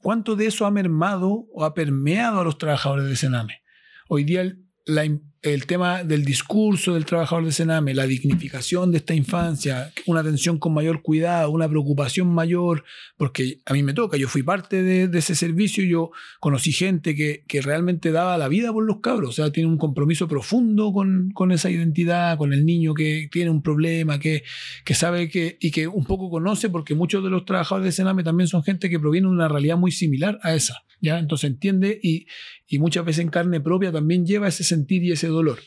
[0.03, 3.63] ¿Cuánto de eso ha mermado o ha permeado a los trabajadores de Sename?
[4.09, 4.53] Hoy día
[4.85, 5.05] la,
[5.43, 10.59] el tema del discurso del trabajador de Sename, la dignificación de esta infancia, una atención
[10.59, 12.85] con mayor cuidado, una preocupación mayor,
[13.17, 17.45] porque a mí me toca, yo fui parte de, ese servicio, yo conocí gente que,
[17.49, 21.33] que, realmente daba la vida por los cabros, o sea, tiene un compromiso profundo con,
[21.35, 24.45] con esa identidad, con el niño que tiene un problema, que,
[24.85, 28.23] que sabe que, y que un poco conoce, porque muchos de los trabajadores de Sename
[28.23, 31.19] también son gente que proviene de una realidad muy similar a esa, ¿ya?
[31.19, 32.27] Entonces entiende y,
[32.73, 35.59] y muchas veces en carne propia también lleva ese sentir y ese dolor.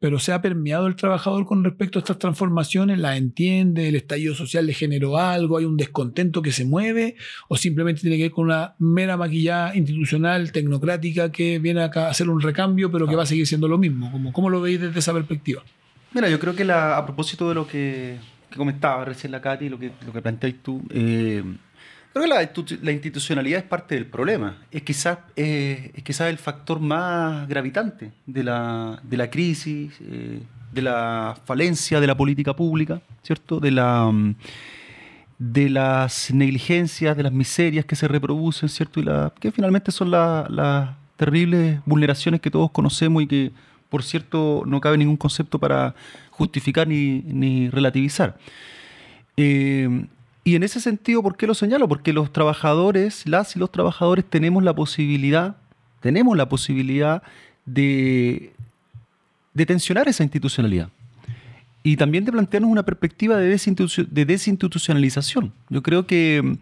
[0.00, 4.34] Pero se ha permeado el trabajador con respecto a estas transformaciones, la entiende, el estallido
[4.34, 7.14] social le generó algo, hay un descontento que se mueve,
[7.48, 12.10] o simplemente tiene que ver con una mera maquillada institucional, tecnocrática, que viene acá a
[12.10, 14.10] hacer un recambio, pero que va a seguir siendo lo mismo.
[14.10, 15.62] ¿Cómo, cómo lo veis desde esa perspectiva?
[16.14, 18.16] Mira, yo creo que a propósito de lo que,
[18.56, 21.44] comentaba recién la Katy, lo que, lo que planteáis tú, eh,
[22.12, 22.50] Creo que la,
[22.82, 24.56] la institucionalidad es parte del problema.
[24.70, 30.40] Es quizás, eh, es quizás el factor más gravitante de la, de la crisis, eh,
[30.72, 33.60] de la falencia de la política pública, ¿cierto?
[33.60, 34.34] De, la, mm,
[35.38, 38.98] de las negligencias, de las miserias que se reproducen, ¿cierto?
[39.00, 43.52] Y la, que finalmente son la- las terribles vulneraciones que todos conocemos y que,
[43.90, 45.94] por cierto, no cabe ningún concepto para
[46.30, 48.36] justificar ni, ni relativizar.
[49.36, 50.06] Eh,
[50.48, 51.88] y en ese sentido, ¿por qué lo señalo?
[51.88, 55.56] Porque los trabajadores, las y los trabajadores tenemos la posibilidad,
[56.00, 57.22] tenemos la posibilidad
[57.66, 58.52] de,
[59.52, 60.88] de tensionar esa institucionalidad.
[61.82, 65.52] Y también de plantearnos una perspectiva de, desinstitucio- de desinstitucionalización.
[65.68, 66.52] Yo creo que mm,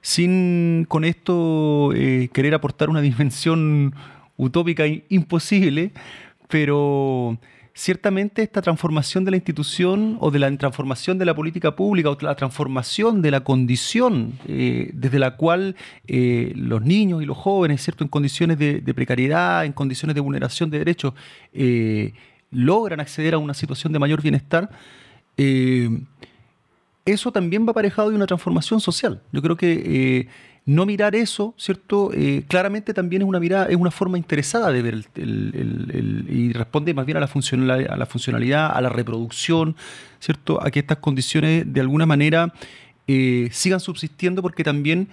[0.00, 3.94] sin con esto eh, querer aportar una dimensión
[4.38, 5.92] utópica imposible,
[6.48, 7.36] pero
[7.74, 12.16] ciertamente esta transformación de la institución o de la transformación de la política pública o
[12.20, 15.74] la transformación de la condición eh, desde la cual
[16.06, 18.04] eh, los niños y los jóvenes, ¿cierto?
[18.04, 21.14] en condiciones de, precariedad, en condiciones de vulneración de derechos,
[21.52, 22.12] eh,
[22.52, 24.70] logran acceder a una situación de mayor bienestar,
[27.04, 29.20] eso también va aparejado de una transformación social.
[29.32, 30.28] Yo creo que
[30.66, 32.10] no mirar eso, ¿cierto?
[32.14, 36.26] Eh, claramente también es una mirada, es una forma interesada de ver el, el- el-
[36.34, 39.76] y responde más bien a la, funcionalidad, a la funcionalidad, a la reproducción,
[40.20, 40.62] ¿cierto?
[40.64, 42.54] A que estas condiciones de alguna manera
[43.06, 45.08] eh, sigan subsistiendo porque también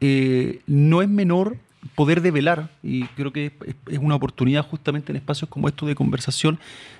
[0.00, 1.56] eh, no es menor
[1.94, 3.52] poder develar, y creo que
[3.86, 6.58] es, una oportunidad justamente en espacios como estos de conversación,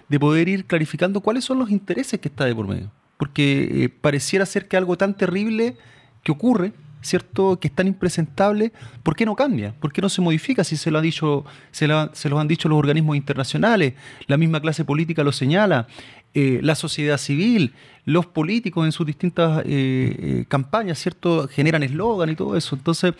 [0.08, 2.90] de poder ir clarificando cuáles son los intereses que está de por medio.
[3.16, 5.76] Porque pareciera ser que algo tan terrible
[6.22, 7.58] que ocurre, ¿cierto?
[7.60, 9.74] Que es tan impresentable, ¿por qué no cambia?
[9.78, 13.94] ¿Por qué no se modifica si se lo, dicho, se han dicho los organismos internacionales?
[14.26, 15.86] La misma clase política lo señala,
[16.34, 17.72] eh, la sociedad civil,
[18.04, 21.48] los políticos en sus distintas eh, eh, campañas, ¿cierto?
[21.48, 22.76] Generan eslogan y todo eso.
[22.76, 23.14] Entonces,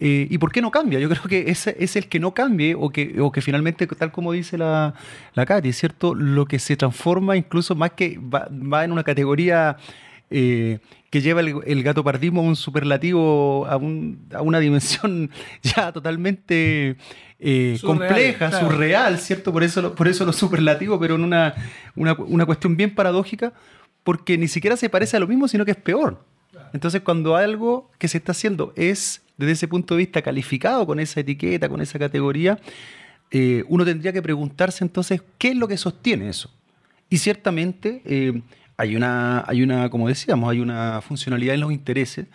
[0.00, 0.98] ¿y por qué no cambia?
[0.98, 4.12] Yo creo que ese es el que no cambie o que, o que finalmente, tal
[4.12, 4.94] como dice la,
[5.34, 6.14] la Katy, ¿cierto?
[6.14, 9.76] Lo que se transforma incluso más que va, va en una categoría
[10.30, 10.78] eh,
[11.10, 15.30] que lleva el, el gatopardismo a un superlativo, a, un- a una dimensión
[15.62, 16.96] ya totalmente
[17.40, 18.68] eh, Surreal, compleja, claro.
[18.68, 19.52] surreal, ¿cierto?
[19.52, 21.54] Por eso, lo- por eso lo superlativo, pero en una,
[21.96, 23.52] una, una cuestión bien paradójica,
[24.04, 26.24] porque ni siquiera se parece a lo mismo, sino que es peor.
[26.72, 31.00] Entonces, cuando algo que se está haciendo es, desde ese punto de vista, calificado con
[31.00, 32.58] esa etiqueta, con esa categoría,
[33.30, 36.50] eh, uno tendría que preguntarse entonces, ¿qué es lo que sostiene eso?
[37.10, 38.42] Y ciertamente eh,
[38.78, 42.26] hay, una, hay una, como decíamos, hay una funcionalidad en los intereses.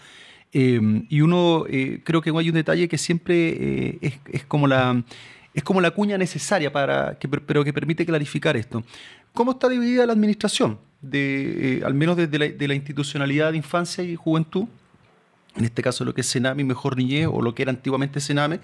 [0.52, 0.80] eh,
[1.10, 5.04] y uno, eh, creo que hay un detalle que siempre eh, es, es como la,
[5.54, 8.84] es como la cuña necesaria para que, pero que permite clarificar esto.
[9.34, 10.78] ¿Cómo está dividida la administración?
[11.02, 14.66] De, eh, al menos desde la, de la institucionalidad de infancia y juventud,
[15.56, 18.60] en este caso lo que es Sename, Mejor Niñez, o lo que era antiguamente Sename,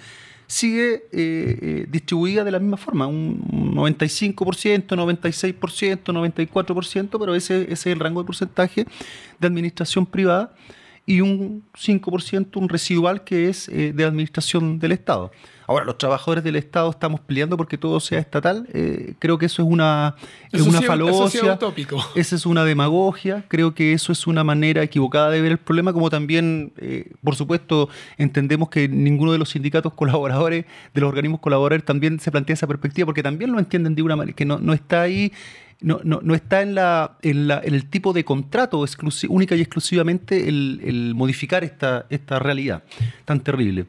[0.50, 3.40] sigue eh, eh, distribuida de la misma forma, un
[3.76, 8.88] 95%, 96%, 94%, pero ese, ese es el rango de porcentaje
[9.40, 10.56] de administración privada
[11.10, 15.32] y un 5%, un residual que es eh, de administración del Estado.
[15.66, 18.68] Ahora, los trabajadores del Estado estamos peleando porque todo sea estatal.
[18.74, 20.16] eh, creo que eso es una,
[20.52, 21.60] es Eso una sí- eso sí es falocia.
[22.16, 25.94] Esa es una demagogia, creo que eso es una manera equivocada de ver el problema,
[25.94, 31.40] como también, eh, por supuesto, entendemos que ninguno de los sindicatos colaboradores, de los organismos
[31.40, 34.60] colaboradores, también se plantea esa perspectiva, porque también lo entienden de una manera que no,
[34.60, 35.32] no está ahí,
[35.82, 38.84] no, no, no está en, la, en, la- en el tipo de contrato
[39.30, 40.82] única y exclusivamente el,
[41.16, 42.84] modificar esta, esta realidad
[43.26, 43.86] tan terrible.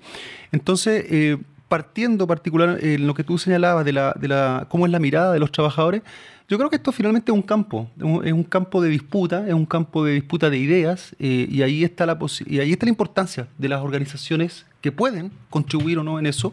[0.53, 1.37] Entonces, eh,
[1.69, 5.33] partiendo particular en lo que tú señalabas de la, de la cómo es la mirada
[5.33, 6.03] de los trabajadores,
[6.49, 7.89] yo creo que esto finalmente es un campo,
[8.25, 11.85] es un- campo de disputa, es un campo de disputa de ideas, eh, y, ahí
[11.85, 16.19] está la y ahí está la importancia de las organizaciones que pueden contribuir o no
[16.19, 16.53] en eso.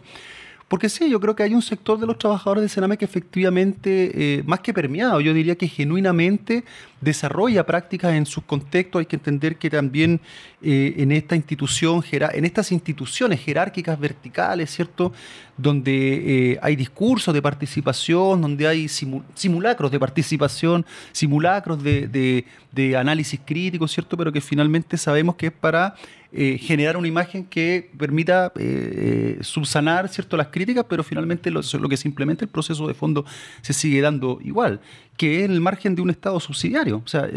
[0.67, 4.11] Porque sí, yo creo que hay un sector de los trabajadores de Sename que efectivamente,
[4.39, 6.65] eh, más que permeado, yo diría que genuinamente
[6.99, 8.99] desarrolla prácticas en sus contextos.
[8.99, 10.19] Hay que entender que también
[10.61, 15.13] eh, en esta institución, en estas instituciones jerárquicas verticales, ¿cierto?
[15.55, 22.97] Donde eh, hay discursos de participación, donde hay simu- simulacros de participación, simulacros de- de
[22.97, 24.17] análisis crítico, ¿cierto?
[24.17, 25.95] Pero que finalmente sabemos que es para
[26.33, 31.61] eh, generar una imagen que permita eh, eh, subsanar cierto las críticas, pero finalmente lo,
[31.61, 33.25] que se implementa el proceso de fondo
[33.61, 34.81] se sigue dando igual,
[35.15, 37.01] que es el margen de un Estado subsidiario.
[37.03, 37.29] O sea,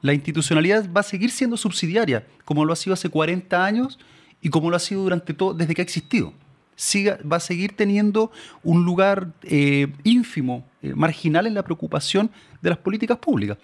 [0.00, 3.98] la institucionalidad va a seguir siendo subsidiaria, como lo ha sido hace 40 años
[4.40, 6.32] y como lo ha sido durante todo, desde que ha existido.
[6.76, 8.30] Siga, va a seguir teniendo
[8.62, 9.32] un lugar
[10.04, 12.30] ínfimo, marginal en la preocupación
[12.62, 13.58] de las políticas públicas.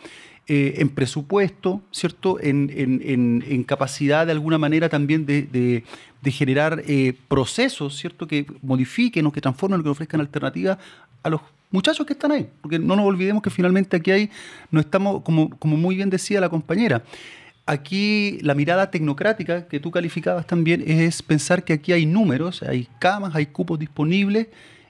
[0.47, 2.39] Eh, en presupuesto, ¿cierto?
[2.41, 5.85] En, en- en- en capacidad de alguna manera también de, de-
[6.23, 8.27] de generar eh, procesos, ¿cierto?
[8.27, 10.79] Que modifiquen o que transformen o que ofrezcan alternativas
[11.23, 12.47] a los muchachos que están ahí.
[12.61, 14.31] Porque no nos olvidemos que finalmente aquí hay,
[14.71, 17.03] no estamos, como, como muy bien decía la compañera,
[17.67, 22.87] Aquí la mirada tecnocrática que tú calificabas también es pensar que aquí hay números, hay
[22.99, 24.49] camas, hay cupos disponibles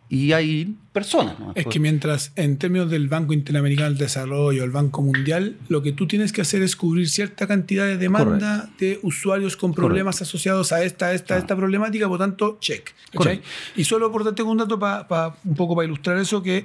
[0.08, 1.38] y hay personas.
[1.38, 1.52] ¿no?
[1.54, 5.92] Es que mientras en términos del Banco Interamericano del Desarrollo, el Banco Mundial, lo que
[5.92, 10.72] tú tienes que hacer es cubrir cierta cantidad de demanda de usuarios con problemas asociados
[10.72, 12.92] a esta, esta, esta problemática, por tanto, check.
[13.76, 16.64] Y solo por darte un dato, para un poco para ilustrar eso, que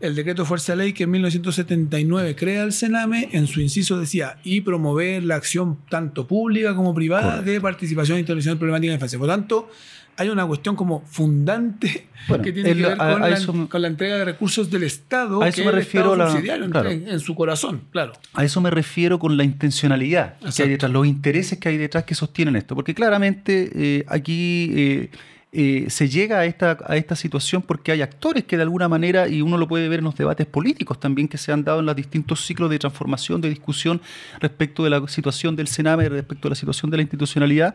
[0.00, 3.98] el decreto de fuerza de ley que en 1979 crea el Sename, en su inciso
[3.98, 9.18] decía, y promover la acción tanto pública como privada de participación internacional problemática en infancia.
[9.18, 9.70] Por tanto,
[10.18, 13.36] hay una cuestión como fundante Bueno, que tiene que lo- ver a- con, a la,
[13.36, 16.30] eso me- con la entrega de recursos del Estado, A eso que me refiero la-
[16.30, 16.90] subsidiario en- claro.
[16.90, 18.12] en, en su corazón, claro.
[18.34, 22.04] A eso me refiero con la intencionalidad que hay detrás, los intereses que hay detrás
[22.04, 22.74] que sostienen esto.
[22.74, 25.10] Porque claramente eh, aquí eh,
[25.58, 29.26] eh, se llega a esta, a esta situación porque hay actores que de alguna manera,
[29.28, 31.86] y uno lo puede ver en los debates políticos también que se han dado en
[31.86, 34.00] los distintos ciclos de transformación, de discusión
[34.38, 37.74] respecto de la situación del Sename, respecto de la situación de la institucionalidad,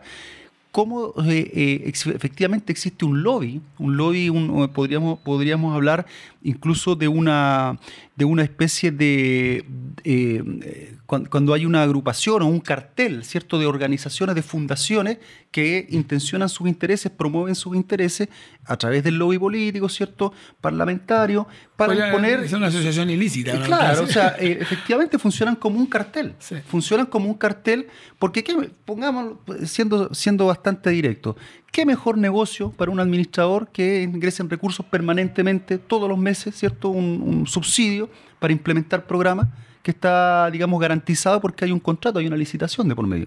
[0.70, 6.06] cómo eh, eh, efectivamente existe un lobby, un lobby, un- podríamos, podríamos hablar
[6.42, 7.78] incluso de una,
[8.14, 9.64] de una especie de,
[10.04, 15.18] eh, eh, cuan- cuando hay una agrupación o un cartel, ¿cierto?, de organizaciones, de fundaciones
[15.50, 18.28] que intencionan sus intereses, promueven sus intereses
[18.64, 21.46] a través del lobby político, ¿cierto?, parlamentario,
[21.76, 22.46] para imponer...
[22.48, 23.54] ser una asociación ilícita.
[23.54, 23.64] ¿no?
[23.64, 26.34] Claro, o sea, eh, efectivamente funcionan como un cartel.
[26.38, 26.56] Sí.
[26.66, 27.86] Funcionan como un cartel
[28.18, 31.36] porque, ¿qué, pongamos, siendo, siendo bastante directo,
[31.72, 36.90] ¿qué mejor negocio para un administrador que ingresen recursos permanentemente, todos los meses, ¿cierto?
[36.90, 38.08] Un, subsidio
[38.38, 39.48] para implementar programas
[39.82, 43.26] que está, digamos, garantizado porque hay un contrato, hay una licitación de por medio.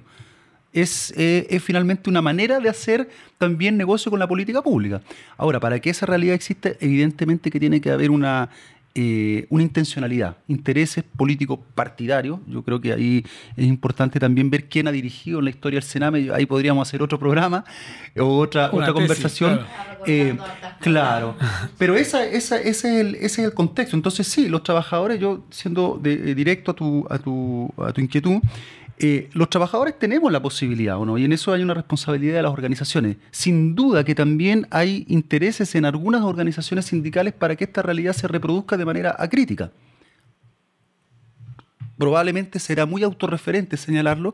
[0.72, 5.02] Eh, es finalmente una manera de hacer también negocio con la política pública.
[5.38, 8.50] Ahora, para que esa realidad exista, evidentemente que tiene que haber una,
[8.98, 12.40] eh, una intencionalidad, intereses políticos partidarios.
[12.48, 13.26] Yo creo que ahí
[13.58, 16.30] es importante también ver quién ha dirigido en la historia del Sename.
[16.34, 17.66] Ahí podríamos hacer otro programa
[18.18, 19.56] o otra, Una otra tesis, conversación.
[19.58, 20.04] claro.
[20.08, 20.38] Eh,
[20.82, 21.36] claro,
[21.78, 23.96] pero esa, esa- ese, es el, ese es el contexto.
[23.98, 28.02] Entonces, sí, los trabajadores, yo siendo de- eh, directo a tu, a tu, a tu
[28.02, 28.40] inquietud,
[28.98, 31.18] eh, los trabajadores tenemos la posibilidad, ¿o no?
[31.18, 33.18] Y en eso hay una responsabilidad de las organizaciones.
[33.32, 38.28] Sin duda que también hay intereses en algunas organizaciones sindicales para que esta realidad se
[38.28, 39.72] reproduzca de manera acrítica.
[41.98, 44.34] Probablemente será muy autorreferente señalarlo,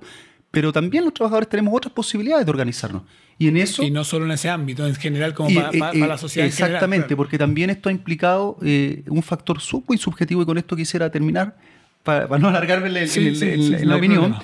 [0.52, 3.04] pero también los trabajadores tenemos otras posibilidades de organizarnos.
[3.38, 3.84] Y en eso...
[3.84, 6.45] Y no solo en ese ámbito, en general, como Y, para eh, eh, la sociedad.
[6.45, 7.17] en general, Exactamente, claro.
[7.17, 11.10] porque también esto ha implicado eh, un factor sub- muy subjetivo, y con esto quisiera
[11.10, 11.58] terminar,
[12.03, 13.95] para, para no alargarme en, el- Sí, en el- sí, en- sí, en no la
[13.97, 14.43] opinión, problema.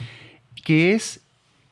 [0.64, 1.22] que es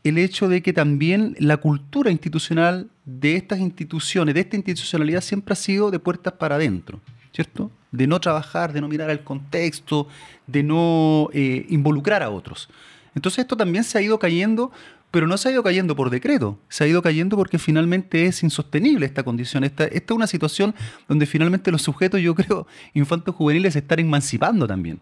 [0.03, 5.53] el hecho de que también la cultura institucional de estas instituciones, de esta institucionalidad, siempre
[5.53, 6.99] ha sido de puertas para adentro,
[7.33, 7.71] ¿cierto?
[7.91, 10.07] De no trabajar, de no mirar al contexto,
[10.47, 12.69] de no eh, involucrar a otros.
[13.15, 14.71] Entonces esto también se ha ido cayendo,
[15.09, 18.43] pero no se ha ido cayendo por decreto, se ha ido cayendo porque finalmente es
[18.43, 19.63] insostenible esta condición.
[19.63, 20.75] Esta, esta es una situación
[21.07, 24.99] donde finalmente los sujetos, yo creo, infantos juveniles se están emancipando también.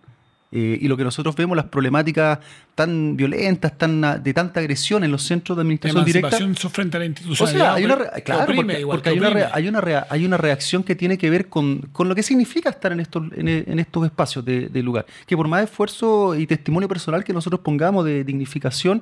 [0.55, 2.37] Eh, y lo que nosotros vemos, las problemáticas
[2.75, 6.37] tan violentas, tan ah, de tanta agresión en los centros de administración directa.
[6.69, 7.65] Frente a la O institucionalidad.
[7.65, 10.37] sea, hay una, oprime, claro, porque, igual porque que hay, una hay, una hay una
[10.37, 13.79] reacción que tiene que ver con, con lo que significa estar en estos, en, en
[13.79, 15.07] estos espacios de, de lugar.
[15.25, 19.01] Que por más esfuerzo y testimonio personal que nosotros pongamos de dignificación,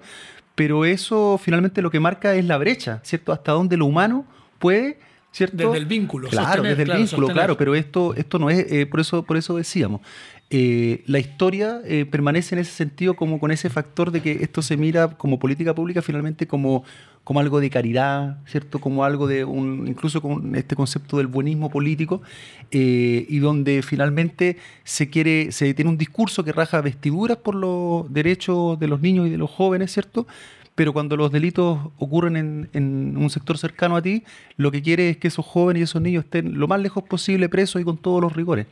[0.55, 3.33] pero eso finalmente lo que marca es la brecha, ¿cierto?
[3.33, 4.25] Hasta dónde lo humano
[4.57, 4.99] puede,
[5.31, 5.57] ¿cierto?
[5.57, 7.33] Desde el vínculo, Claro, sostener, desde el claro, vínculo, sostener.
[7.45, 10.01] claro, pero esto, esto no es, eh, por, eso, por eso decíamos.
[10.53, 14.61] Eh, la historia eh, permanece en ese sentido como con ese factor de que esto
[14.61, 16.83] se mira como política pública finalmente como,
[17.23, 18.79] como algo de caridad, ¿cierto?
[18.79, 22.21] Como algo de un, incluso con este concepto del buenismo político,
[22.69, 28.11] eh, y donde finalmente se quiere, se tiene un discurso que raja vestiduras por los
[28.13, 30.27] derechos de los niños y de los jóvenes, ¿cierto?
[30.75, 34.25] Pero cuando los delitos ocurren en, en un sector cercano a ti,
[34.57, 37.47] lo que quiere es que esos jóvenes y esos niños estén lo más lejos posible
[37.47, 38.67] presos y con todos los rigores.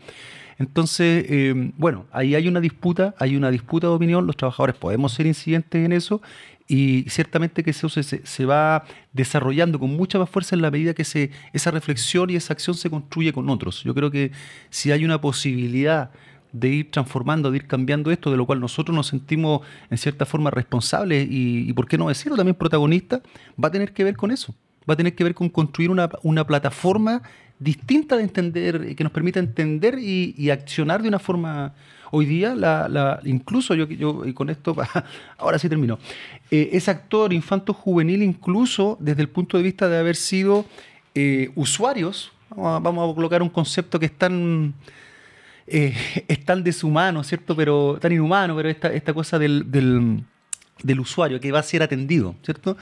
[0.59, 5.13] Entonces, eh, bueno, ahí hay una disputa, hay una disputa de opinión, los trabajadores podemos
[5.13, 6.21] ser incidentes en eso
[6.67, 11.05] y ciertamente que eso se, va desarrollando con mucha más fuerza en la medida que
[11.05, 13.83] se, esa reflexión y esa acción se construye con otros.
[13.83, 14.31] Yo creo que
[14.69, 16.11] si hay una posibilidad
[16.51, 20.25] de ir transformando, de ir cambiando esto, de lo cual nosotros nos sentimos en cierta
[20.25, 23.21] forma responsables y, y por qué no decirlo también protagonistas,
[23.63, 24.53] va a tener que ver con eso.
[24.89, 27.21] Va a tener que ver con construir una plataforma
[27.59, 31.73] distinta de entender, eh, que nos permita entender y, y accionar de una forma...
[32.11, 34.75] Hoy día, la, la- incluso yo, yo, y con esto,
[35.37, 35.99] ahora sí termino,
[36.49, 40.65] eh, ese actor infanto-juvenil, incluso desde el punto de vista de haber sido
[41.13, 44.73] eh, usuarios, vamos a, colocar un concepto que es tan,
[45.67, 47.55] es tan deshumano, ¿cierto?
[47.55, 50.23] Pero tan inhumano, pero esta, esta cosa del, del,
[50.81, 52.75] del usuario que va a ser atendido, ¿cierto?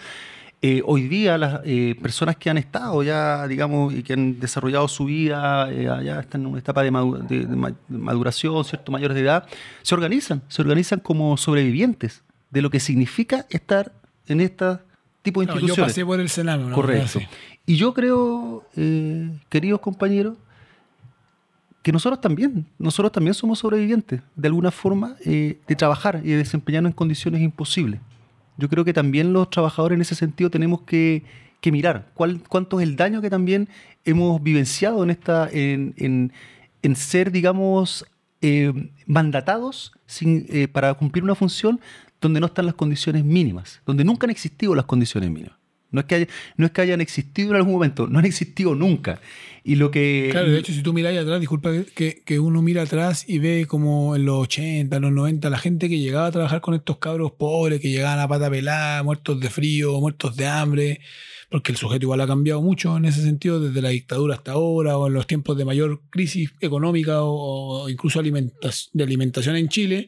[0.70, 4.86] Eh, hoy día las eh, personas que han estado ya, digamos, y que han desarrollado
[4.89, 8.65] su vida, eh, ya están en una etapa de, madu- de- de ma- de maduración,
[8.65, 8.91] ¿cierto?
[8.91, 9.45] Mayores de edad,
[9.82, 13.93] se organizan, se organizan como sobrevivientes de lo que significa estar
[14.28, 14.65] en este
[15.22, 15.91] tipo de yo instituciones.
[15.93, 16.65] pasé por el Sename.
[16.65, 17.20] una Correcto.
[17.65, 20.36] Y yo creo, eh, queridos compañeros,
[21.82, 26.89] que nosotros también, nosotros también somos sobrevivientes, de alguna forma, de trabajar y de desempeñarnos
[26.89, 28.01] en condiciones imposibles.
[28.58, 31.24] Yo creo que también los trabajadores en ese sentido tenemos que,
[31.72, 33.68] mirar cuál, cuánto es el daño que también
[34.05, 38.05] hemos vivenciado en esta, en, en- ser, digamos,
[38.41, 38.72] eh,
[39.05, 41.82] mandatados sin, eh, para cumplir una función
[42.22, 45.58] donde no están las condiciones mínimas, donde nunca han existido las condiciones mínimas.
[45.91, 49.20] No es, que no es que hayan existido en algún momento, no han existido nunca.
[49.70, 50.30] Y lo que...
[50.32, 53.65] Claro, de hecho, si tú miráis atrás, disculpa que- que, uno mira atrás y ve
[53.68, 56.99] como en los 80, en los 90, la gente que llegaba a trabajar con estos
[56.99, 61.01] cabros pobres, que llegaban a pata pelada, muertos de frío, muertos de hambre,
[61.49, 64.97] porque el sujeto igual ha cambiado mucho en ese sentido, desde la dictadura hasta ahora,
[64.97, 69.68] o en los tiempos de mayor crisis económica o, o incluso alimentas- de alimentación en
[69.68, 70.07] Chile.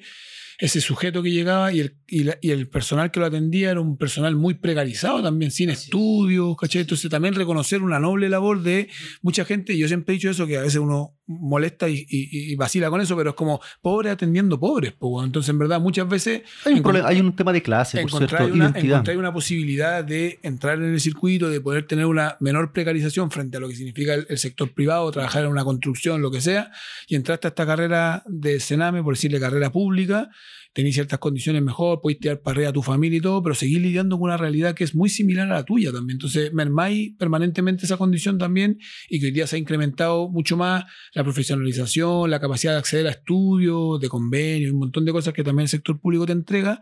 [0.57, 3.81] Ese sujeto que llegaba y el, y, la- y el personal que lo atendía era
[3.81, 6.81] un personal muy precarizado también, sin estudios, ¿cachai?
[6.81, 8.89] Entonces también reconocer una noble labor de
[9.21, 12.51] mucha gente, y yo siempre he dicho eso, que a veces uno molesta y, y-
[12.51, 14.93] y vacila con eso, pero es como pobre atendiendo pobres.
[14.93, 18.09] po, entonces, en verdad, muchas veces hay, un problema- hay un tema de clase, por
[18.11, 18.93] cierto, una, identidad.
[18.95, 23.57] encontrar una posibilidad de entrar en el circuito, de poder tener una menor precarización frente
[23.57, 26.71] a lo que significa el, el sector privado, trabajar en una construcción, lo que sea,
[27.07, 30.29] y entraste a esta carrera de Sename, por decirle carrera pública,
[30.73, 34.17] tenés ciertas condiciones mejor, podés tirar para a tu familia y todo, pero seguir lidiando
[34.17, 36.15] con una realidad que es muy similar a la tuya también.
[36.15, 38.77] Entonces, mermáis permanentemente esa condición también
[39.09, 43.07] y que hoy día se ha incrementado mucho más la profesionalización, la capacidad de acceder
[43.07, 46.81] a estudios, de convenios, un montón de cosas que también el sector público te entrega,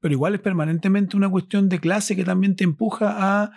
[0.00, 3.50] pero igual es permanentemente una cuestión de clase que también te empuja a,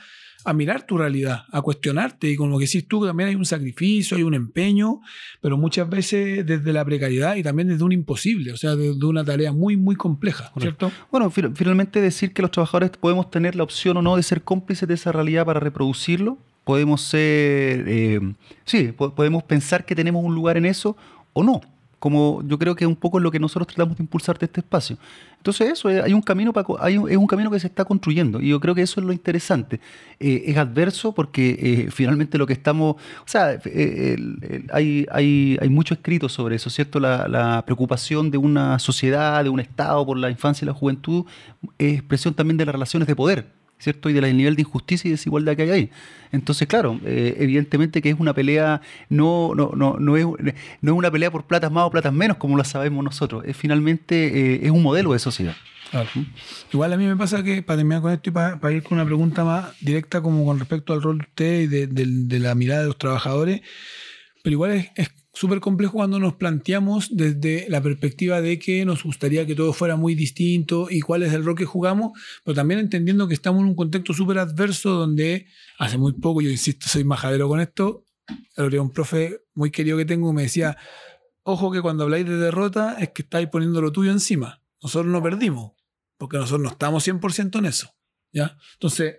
[0.45, 2.29] a mirar tu realidad, a cuestionarte.
[2.31, 5.01] Y como que decís tú, también hay un sacrificio, hay un empeño,
[5.41, 9.25] pero muchas veces desde la precariedad y también desde un imposible, o sea, desde una
[9.25, 10.91] tarea muy, muy compleja, ¿cierto?
[11.11, 14.41] Bueno, fi- finalmente decir que los trabajadores podemos tener la opción o no de ser
[14.43, 16.37] cómplices de esa realidad para reproducirlo.
[16.63, 18.19] Podemos ser, eh,
[18.65, 20.95] sí, po- podemos pensar que tenemos un lugar en eso
[21.33, 21.61] o no.
[22.07, 24.61] Como yo creo que es un poco lo que nosotros tratamos de impulsar de este
[24.61, 24.97] espacio.
[25.35, 27.83] Entonces eso, eh, hay un camino para, hay un, es un camino que se está
[27.83, 29.81] construyendo y yo creo que eso es lo interesante.
[30.21, 33.59] Eh, es adverso porque eh, finalmente lo que estamos, o sea,
[34.71, 37.01] hay, hay, hay mucho escrito sobre eso, ¿cierto?
[37.01, 41.25] La preocupación de una sociedad, de un Estado por la infancia y la juventud
[41.77, 43.56] es expresión también de las relaciones de poder.
[43.79, 44.09] ¿Cierto?
[44.09, 45.89] Y del nivel de injusticia y desigualdad que hay ahí.
[46.31, 50.97] Entonces, claro, eh, evidentemente que es una pelea, no, no, no, no, es, no es
[50.97, 53.43] una pelea por platas más o platas menos, como lo sabemos nosotros.
[53.45, 55.55] Es finalmente eh, es un modelo de sociedad.
[56.73, 59.05] Igual a mí me pasa que, para terminar con esto y para, ir con una
[59.05, 62.87] pregunta más directa como con respecto al rol de usted y de, la mirada de
[62.87, 63.61] los trabajadores,
[64.43, 69.45] pero igual es súper complejo cuando nos planteamos desde la perspectiva de que nos gustaría
[69.45, 73.27] que todo fuera muy distinto y cuál es el rol que jugamos, pero también entendiendo
[73.27, 75.45] que estamos en un contexto súper adverso donde
[75.77, 78.05] hace muy poco, yo insisto, soy majadero con esto,
[78.57, 80.75] un profe muy querido que tengo me decía,
[81.43, 84.61] ojo que cuando habláis de derrota es que estáis poniendo lo tuyo encima.
[84.81, 85.73] Nosotros no perdimos,
[86.17, 87.96] porque nosotros no estamos 100% en eso.
[88.73, 89.17] Entonces,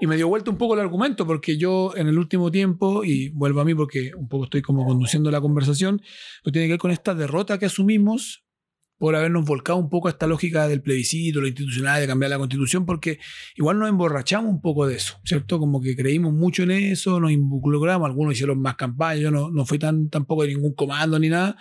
[0.00, 3.30] y me dio vuelta un poco el argumento, porque yo en el último tiempo, y
[3.30, 6.02] vuelvo a mí porque un poco estoy como conduciendo la conversación,
[6.42, 8.45] pues tiene que ver con esta derrota que asumimos
[8.98, 12.38] por habernos volcado un poco a esta lógica del plebiscito, lo institucional, de cambiar la
[12.38, 13.18] constitución, porque
[13.56, 15.58] igual nos emborrachamos un poco de eso, ¿cierto?
[15.58, 19.66] Como que creímos mucho en eso, nos involucramos, algunos hicieron más campañas, yo no, no
[19.66, 21.56] fui tan, tampoco de ningún comando ni nada,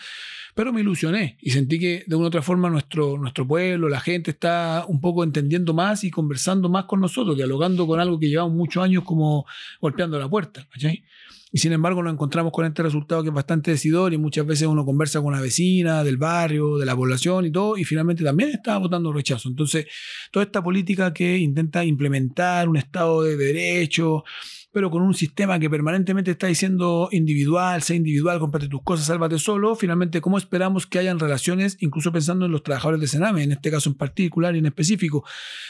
[0.53, 3.99] pero me ilusioné y sentí que de una u otra forma nuestro, nuestro pueblo, la
[3.99, 8.29] gente está un poco entendiendo más y conversando más con nosotros, dialogando con algo que
[8.29, 9.45] llevamos muchos años como
[9.81, 11.03] golpeando la puerta, ¿cachai?
[11.52, 14.68] Y sin embargo nos encontramos con este resultado que es bastante decidor y muchas veces
[14.68, 18.50] uno conversa con una vecina del barrio, de la población y todo, y finalmente también
[18.50, 19.48] está votando rechazo.
[19.50, 19.86] Entonces,
[20.32, 24.24] toda esta política que intenta implementar un Estado de derecho,
[24.76, 29.39] pero con un sistema que permanentemente está diciendo individual, sé individual, cómprate tus cosas, sálvate
[29.39, 33.54] solo, finalmente, ¿cómo esperamos que hayan relaciones, incluso pensando en los trabajadores de Sename, en
[33.54, 35.24] este caso en particular y en específico,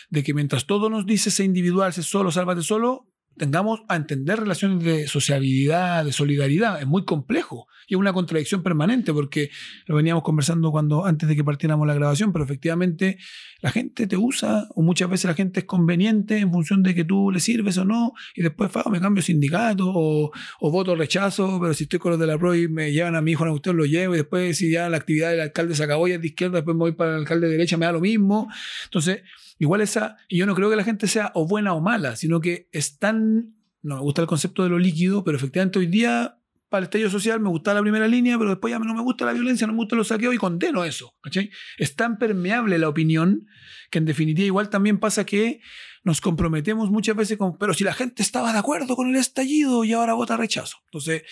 [0.10, 3.08] de que mientras todo nos dice sé individual, sé solo, sálvate solo,
[3.38, 6.82] tengamos a entender relaciones de sociabilidad, de solidaridad.
[6.82, 9.52] Es muy complejo y es una contradicción permanente porque
[9.86, 13.18] lo veníamos conversando cuando antes de que partiéramos la grabación, pero efectivamente
[13.62, 17.04] la gente te usa o muchas veces la gente es conveniente en función de que
[17.04, 21.60] tú le sirves o no y después fa, me cambio sindicato o, o voto rechazo,
[21.60, 23.52] pero si estoy con los de la PRO y me llevan a mi hijo a
[23.52, 26.22] usted lo llevo y después si ya la actividad del alcalde se acabó y es
[26.22, 28.50] de izquierda, después me voy para el alcalde de derecha, me da lo mismo.
[28.86, 29.22] Entonces,
[29.58, 32.42] igual esa, y yo no creo que la gente sea o buena o mala, sino
[32.42, 36.40] que es tan, no me gusta el concepto de lo líquido, pero efectivamente hoy día
[36.70, 39.26] para el estallido social me gusta la primera línea, pero después ya no me gusta
[39.26, 41.16] la violencia, no me gusta los saqueos y condeno eso.
[41.22, 41.50] ¿cachai?
[41.78, 43.48] Es tan permeable la opinión
[43.92, 45.62] que en definitiva igual también pasa que
[46.04, 49.84] nos comprometemos muchas veces con, pero si la gente estaba de acuerdo con el estallido
[49.84, 50.78] y ahora vota rechazo.
[50.86, 51.24] Entonces,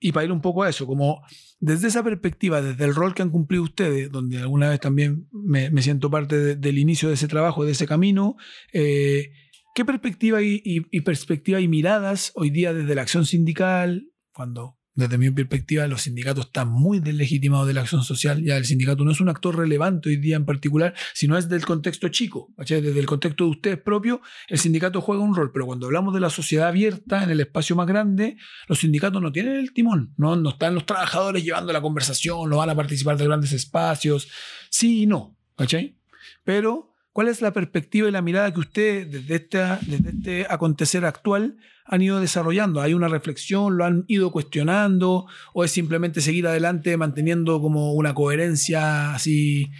[0.00, 1.22] y para ir un poco a eso, como
[1.64, 5.70] desde esa perspectiva, desde el rol que han cumplido ustedes, donde alguna vez también me,
[5.80, 8.34] siento parte de- del inicio de ese trabajo, de ese camino,
[8.72, 9.30] eh,
[9.72, 14.76] ¿qué perspectiva y, y- y perspectiva y miradas hoy día desde la acción sindical, cuando
[14.94, 19.04] desde mi perspectiva los sindicatos están muy deslegitimados de la acción social, ya el sindicato
[19.04, 22.82] no es un actor relevante hoy día en particular, sino es del contexto chico, ¿cachai?
[22.82, 26.20] desde el contexto de ustedes propios, el sindicato juega un rol, pero cuando hablamos de
[26.20, 28.36] la sociedad abierta, en el espacio más grande,
[28.68, 32.58] los sindicatos no tienen el timón, no, no están los trabajadores llevando la conversación, no
[32.58, 34.28] van a participar de grandes espacios,
[34.70, 35.96] sí y no, ¿cachai?
[36.44, 39.48] Pero, ¿cuál es la perspectiva y la mirada que ustedes desde,
[39.86, 42.80] desde este acontecer actual han ido desarrollando?
[42.80, 43.76] ¿Hay una reflexión?
[43.76, 45.26] ¿Lo han ido cuestionando?
[45.52, 49.70] ¿O es simplemente seguir adelante manteniendo como una coherencia así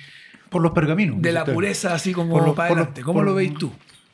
[0.50, 1.22] Por los pergaminos.
[1.22, 3.02] de la pureza, así como Por lo- para por lo- adelante?
[3.02, 3.70] ¿Cómo por- lo veis tú,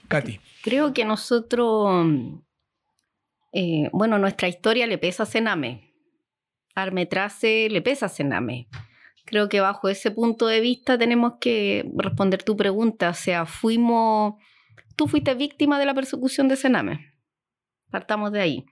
[0.09, 0.39] Katy?
[0.63, 2.07] Creo que nosotros,
[3.53, 5.95] eh, bueno, nuestra historia le pesa a Sename.
[6.75, 8.69] Armetrace le pesa a Sename.
[9.25, 13.11] Creo que bajo ese punto de vista tenemos que responder tu pregunta.
[13.11, 14.35] O sea, fuimos,
[14.97, 17.15] tú fuiste víctima de la persecución de Sename.
[17.91, 18.65] Partamos de ahí.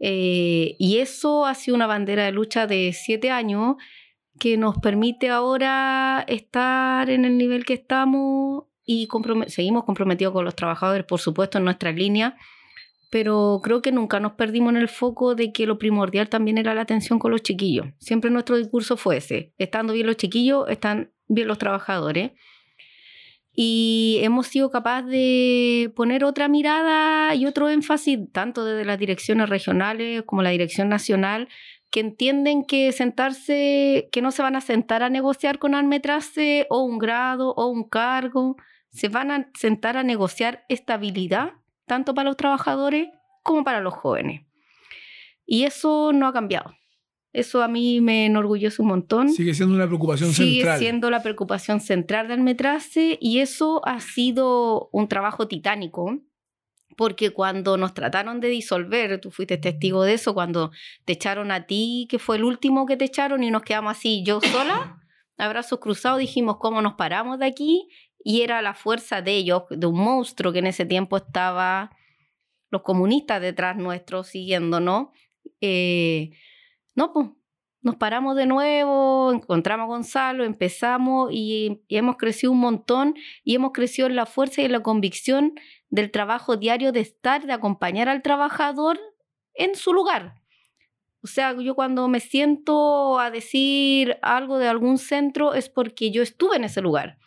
[0.00, 3.76] Eh, y eso ha sido una bandera de lucha de siete años
[4.38, 10.44] que nos permite ahora estar en el nivel que estamos y comprome- seguimos comprometidos con
[10.44, 12.36] los trabajadores, por supuesto, en nuestra línea,
[13.10, 16.74] pero creo que nunca nos perdimos en el foco de que lo primordial también era
[16.74, 17.86] la atención con los chiquillos.
[17.98, 22.32] Siempre nuestro discurso fue ese, estando bien los chiquillos, están bien los trabajadores.
[23.56, 29.48] Y hemos sido capaces de poner otra mirada y otro énfasis, tanto desde las direcciones
[29.48, 31.48] regionales como la dirección nacional,
[31.90, 36.82] que entienden que sentarse, que no se van a sentar a negociar con Almetrace o
[36.82, 38.56] un grado o un cargo,
[38.90, 41.52] se van a sentar a negociar estabilidad,
[41.86, 43.10] tanto para los trabajadores
[43.44, 44.42] como para los jóvenes.
[45.46, 46.74] Y eso no ha cambiado.
[47.34, 50.78] Eso a mí me enorgullece un montón Sigue siendo una preocupación sigue central.
[50.78, 56.20] siendo la preocupación central del metraje y eso ha sido un trabajo titánico
[56.96, 60.70] porque cuando nos trataron de disolver, tú fuiste testigo de eso, cuando
[61.04, 64.22] te echaron a ti, que fue el último que te echaron y nos quedamos así,
[64.24, 65.00] yo sola,
[65.36, 67.88] abrazos cruzados, dijimos cómo nos paramos de aquí
[68.22, 71.90] y era la fuerza de ellos, de un monstruo que en ese tiempo estaba
[72.70, 75.08] los comunistas detrás nuestro siguiéndonos.
[75.60, 76.30] Eh,
[76.94, 77.28] no, pues
[77.84, 83.14] nos paramos de nuevo, encontramos a Gonzalo, empezamos y, hemos crecido un montón
[83.44, 85.52] y hemos crecido en la fuerza y en la convicción
[85.90, 88.98] del trabajo diario de estar, de acompañar al trabajador
[89.52, 90.40] en su lugar.
[91.22, 96.22] O sea, yo cuando me siento a decir algo de algún centro es porque yo
[96.22, 97.18] estuve en ese lugar.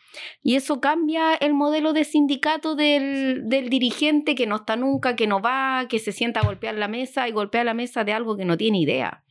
[0.42, 5.28] Y eso cambia el modelo de sindicato del, del dirigente que no está nunca, que
[5.28, 8.36] no va, que se sienta a golpear la mesa y golpea la mesa de algo
[8.38, 9.24] que no tiene idea.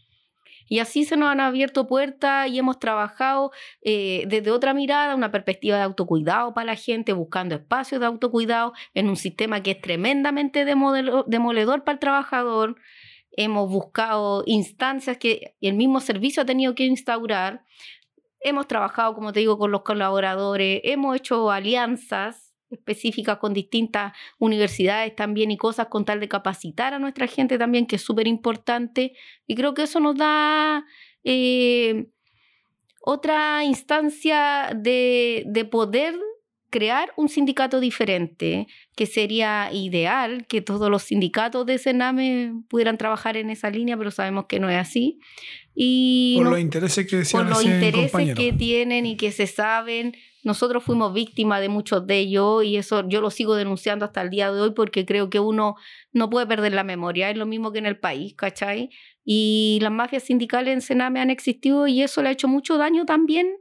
[0.69, 3.53] Y así se nos han abierto puertas y hemos trabajado
[3.83, 8.73] eh, desde otra mirada, una perspectiva de autocuidado para la gente, buscando espacios de autocuidado
[8.95, 12.77] en un sistema que es tremendamente demoledor para el trabajador.
[13.33, 17.64] Hemos buscado instancias que el mismo servicio ha tenido que instaurar.
[18.41, 25.14] Hemos trabajado, como te digo, con los colaboradores, hemos hecho alianzas específicas con distintas universidades
[25.14, 29.12] también y cosas con tal de capacitar a nuestra gente también, que es súper importante.
[29.47, 30.85] Y creo que eso nos da
[31.25, 32.07] eh,
[33.01, 36.14] otra instancia de, de poder
[36.71, 43.37] crear un sindicato diferente, que sería ideal que todos los sindicatos de Sename pudieran trabajar
[43.37, 45.21] en esa línea, pero sabemos que no es así.
[45.75, 48.37] Y por no- los intereses que por los ese intereses compañero.
[48.37, 50.17] que tienen y que se saben.
[50.47, 54.30] Nosotros fuimos víctimas de muchos de ellos y eso yo lo sigo denunciando hasta el
[54.30, 55.74] día de hoy porque creo que uno
[56.12, 58.90] no puede perder la memoria, es lo mismo que en el país, ¿cachai?
[59.24, 63.05] Y las mafias sindicales en Sename han existido y eso le ha hecho mucho daño
[63.05, 63.57] también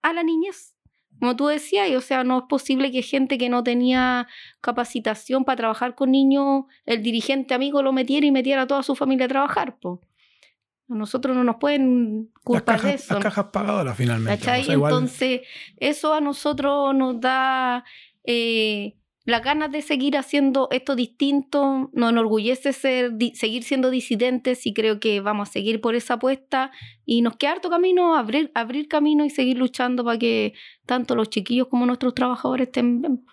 [0.00, 0.74] a la niñez.
[1.20, 4.26] como tú decías, o sea, no es posible que gente que no tenía
[4.62, 8.94] capacitación para trabajar con niños, el dirigente amigo lo metiera y metiera a toda su
[8.96, 10.00] familia a trabajar, po.
[10.88, 13.14] A nosotros no nos pueden Las culpar de cajas, eso.
[13.14, 14.38] las cajas pagadoras finalmente.
[14.38, 14.60] ¿Cachai?
[14.62, 15.40] O sea, igual- Entonces,
[15.78, 17.84] eso a nosotros nos da
[18.24, 24.64] eh, las ganas de seguir haciendo esto distinto, nos enorgullece ser, di- seguir siendo disidentes
[24.66, 26.70] y creo que vamos a seguir por esa apuesta
[27.04, 30.54] y nos queda harto camino, abrir, abrir camino y seguir luchando para que
[30.86, 33.24] tanto los chiquillos como nuestros trabajadores estén bien.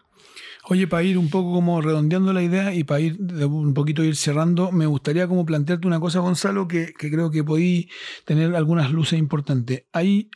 [0.66, 4.16] Oye, para ir un poco como redondeando la idea y para ir un poquito ir
[4.16, 7.89] cerrando, me gustaría como plantearte una cosa, Gonzalo, que, que creo que podí
[8.26, 9.86] tener algunas luces importantes.
[9.91, 10.30] Hay,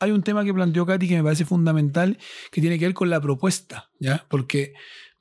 [0.00, 2.18] hay un tema que planteó Katy que me parece fundamental,
[2.50, 4.26] que tiene que ver con la propuesta, ¿ya?
[4.28, 4.72] Porque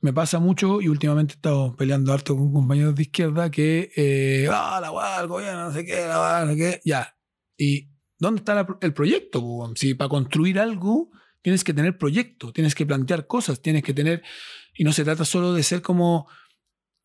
[0.02, 4.48] me pasa mucho y últimamente he estado peleando harto con compañeros de izquierda que, eh,
[4.52, 7.16] ah, la weá, el gobierno, no sé qué, la weá, no sé qué, ya.
[7.56, 9.44] ¿Y dónde está la- el proyecto?
[9.76, 11.12] Si para construir algo
[11.42, 14.24] tienes que tener proyecto, tienes que plantear cosas, tienes que tener...
[14.76, 16.28] Y no se trata solo de ser como...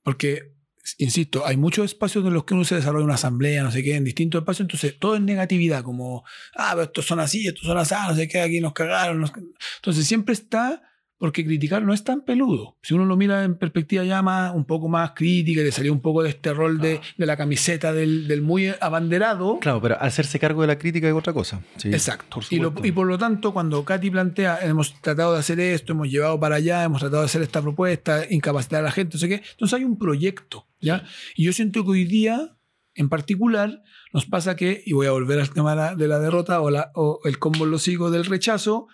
[0.03, 0.53] Porque,
[0.99, 3.97] insisto, hay muchos espacios en los que uno se desarrolla una asamblea, no sé qué,
[3.97, 6.25] en distintos espacios, entonces todo es negatividad, como,
[6.57, 9.21] ah, pero estos son así, estos son así, no sé qué, aquí nos cagaron.
[9.21, 9.33] nos-
[9.77, 10.83] Entonces siempre está,
[11.19, 12.77] porque criticar no es tan peludo.
[12.83, 15.93] Si uno lo mira en perspectiva ya más, un poco más crítica, y le salió
[15.93, 19.59] un poco de este rol de, de la camiseta del, del muy abanderado.
[19.61, 21.63] Claro, pero hacerse cargo de la crítica es otra cosa.
[21.77, 22.27] Sí, Exacto.
[22.41, 25.93] por y, lo- y por lo tanto, cuando Katy plantea, hemos tratado de hacer esto,
[25.93, 29.21] hemos llevado para allá, hemos tratado de hacer esta propuesta, incapacitar a la gente, no
[29.21, 31.05] sé qué, entonces hay un proyecto, ¿ya?
[31.37, 32.57] Y yo siento que hoy día,
[32.97, 36.19] en particular, nos pasa que, y voy a volver al tema de la- de la
[36.19, 38.89] derrota o, la, o el combo lo sigo del rechazo,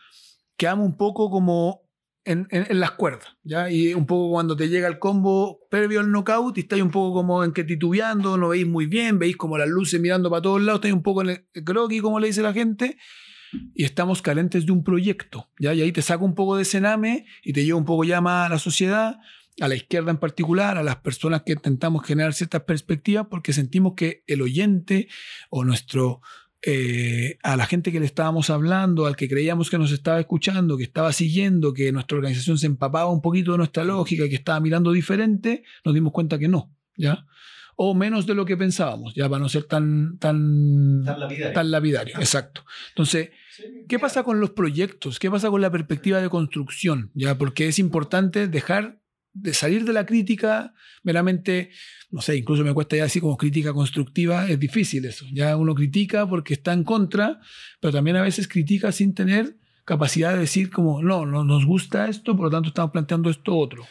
[0.56, 1.82] quedamos un poco como
[2.24, 3.70] en, en- en las cuerdas, ¿ya?
[3.70, 7.14] Y un poco cuando te llega el combo previo al knockout y estáis un poco
[7.14, 10.60] como en que titubeando, no veis muy bien, veis como las luces mirando para todos
[10.60, 12.98] lados, estáis un poco en el croquis, como le dice la gente,
[13.74, 15.74] y estamos carentes de un proyecto, ¿ya?
[15.74, 18.46] Y ahí te saca un poco de cename y te lleva un poco ya más
[18.46, 19.16] a la sociedad,
[19.60, 23.94] a la izquierda en particular, a las personas que intentamos generar ciertas perspectivas, porque sentimos
[23.96, 25.08] que el oyente
[25.50, 26.20] o nuestro
[26.62, 30.76] eh, a la gente que le estábamos hablando, al que creíamos que nos estaba escuchando,
[30.76, 34.61] que estaba siguiendo, que nuestra organización se empapaba un poquito de nuestra lógica, que estaba
[34.61, 37.26] mirando diferente, nos dimos cuenta que no, ¿ya?
[37.76, 41.02] O menos de lo que pensábamos, ya para no ser tan, tan,
[41.54, 42.16] tan lapidario.
[42.18, 42.62] Exacto.
[42.90, 43.30] Entonces,
[43.88, 45.18] ¿qué pasa con los proyectos?
[45.18, 47.11] ¿Qué pasa con la perspectiva de construcción?
[47.14, 47.38] ¿Ya?
[47.38, 48.99] Porque es importante dejar
[49.33, 51.70] de salir de la crítica meramente,
[52.11, 55.24] no sé, incluso me cuesta ya así como crítica constructiva, es difícil eso.
[55.33, 57.41] Ya uno critica porque está en contra,
[57.81, 62.09] pero también a veces critica sin tener capacidad de decir como, no, no nos gusta
[62.09, 63.87] esto, por lo tanto estamos planteando esto otro.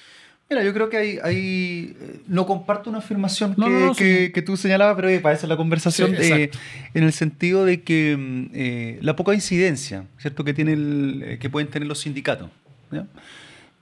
[0.49, 3.93] Mira, yo creo que hay, hay eh, no comparto una afirmación No, que, no, no,
[3.95, 4.31] que- sí.
[4.33, 6.51] que tú señalabas, pero eh, para eso es la conversación, Sí, eh,
[6.95, 10.43] en el sentido de que mm, eh, la poca incidencia, ¿cierto?
[10.43, 12.49] Que, tiene el- eh, que pueden tener los sindicatos.
[12.91, 13.05] ¿ya?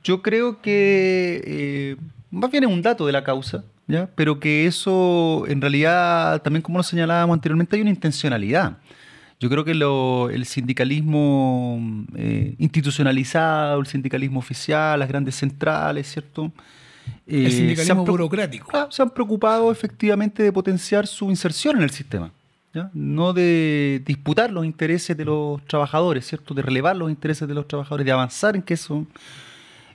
[0.07, 1.95] Yo creo que eh,
[2.31, 4.09] más bien es un dato de la causa, ¿ya?
[4.15, 8.77] Pero que eso, en realidad, también como lo señalábamos anteriormente, hay una intencionalidad.
[9.39, 11.79] Yo creo que lo- el sindicalismo
[12.15, 16.51] eh, institucionalizado, el sindicalismo oficial, las grandes centrales, ¿cierto?
[17.27, 18.69] Eh, El sindicalismo burocrático.
[18.73, 22.31] Ah, se han preocupado efectivamente de potenciar su inserción en el sistema,
[22.73, 22.89] ¿ya?
[22.93, 26.53] no de disputar los intereses de los trabajadores, ¿cierto?
[26.53, 29.05] de relevar los intereses de los trabajadores, de avanzar en que eso.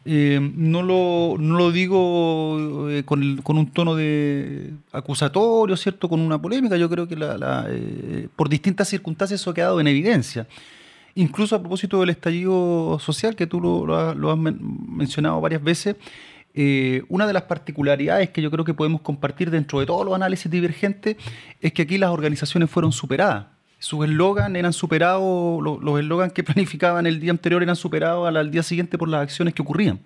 [0.04, 6.08] Eh, no, lo, no lo digo eh, con, con un tono de acusatorio, ¿cierto?
[6.08, 6.76] Con una polémica.
[6.76, 10.46] Yo creo que la- eh, por distintas circunstancias eso ha quedado en evidencia.
[11.14, 15.96] Incluso a propósito del estallido social, que tú lo, has, mencionado varias veces,
[17.08, 20.50] una de las particularidades que yo creo que podemos compartir dentro de todos los análisis
[20.50, 21.16] divergentes
[21.60, 23.46] es que aquí las organizaciones fueron superadas.
[23.82, 28.36] Sus eslogan eran superados, lo- los eslogan que planificaban el día anterior eran superados al,
[28.36, 29.98] al día siguiente por las acciones que ocurrían.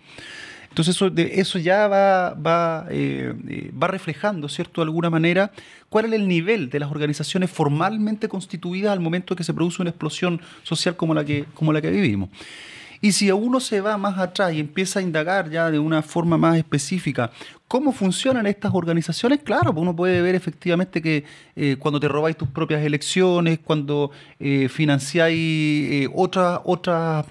[0.71, 5.51] Entonces eso, de, eso ya va, va, eh, eh, va reflejando, ¿cierto?, de alguna manera,
[5.89, 9.91] cuál es el nivel de las organizaciones formalmente constituidas al momento que se produce una
[9.91, 12.29] explosión social como la que, como la que vivimos.
[13.01, 16.39] Y si uno se va más atrás y empieza a indagar ya de una forma
[16.39, 17.31] más específica
[17.69, 21.25] cómo funcionan estas organizaciones, claro, pues uno puede ver efectivamente que
[21.57, 27.27] eh, cuando te robáis tus propias elecciones, cuando eh, financiáis eh, otras otras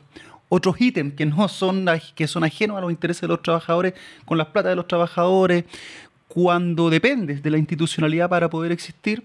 [0.49, 3.93] otros ítems que no son que son ajenos a los intereses de los trabajadores
[4.26, 5.66] con las plata de los trabajadores,
[6.28, 9.24] cuando dependes de la institucionalidad para poder existir,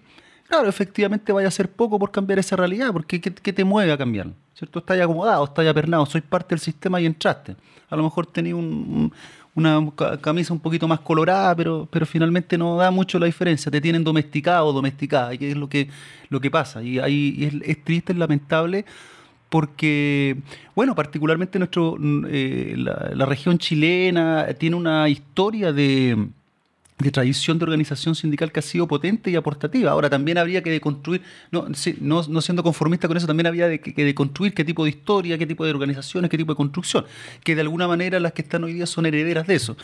[0.50, 3.92] claro, efectivamente vaya a ser poco por cambiar esa realidad, porque ¿qué, qué te mueve
[3.92, 4.34] a cambiarlo?
[4.54, 4.80] ¿Cierto?
[4.80, 7.56] Estás acomodado, estás ya pernado, soy parte del sistema y entraste.
[7.88, 9.12] A lo mejor un-
[9.54, 13.70] una ca- camisa un poquito más colorada, pero, pero finalmente no da mucho la diferencia.
[13.72, 15.88] Te tienen domesticado o domesticada, y es lo que,
[16.28, 16.82] lo que pasa.
[16.82, 18.84] Y ahí es, triste, es lamentable,
[19.48, 20.36] porque,
[20.76, 21.96] bueno, particularmente nuestro,
[22.28, 26.28] eh, la región chilena tiene una historia de
[27.00, 29.90] de tradición de organización sindical que ha sido potente y aportativa.
[29.90, 31.66] Ahora también habría que deconstruir, no,
[32.00, 34.90] no, no siendo conformista con eso, también habría de, que, que deconstruir qué tipo de
[34.90, 37.06] historia, qué tipo de organizaciones, qué tipo de construcción,
[37.42, 39.76] que de alguna manera las que están hoy día son herederas de eso.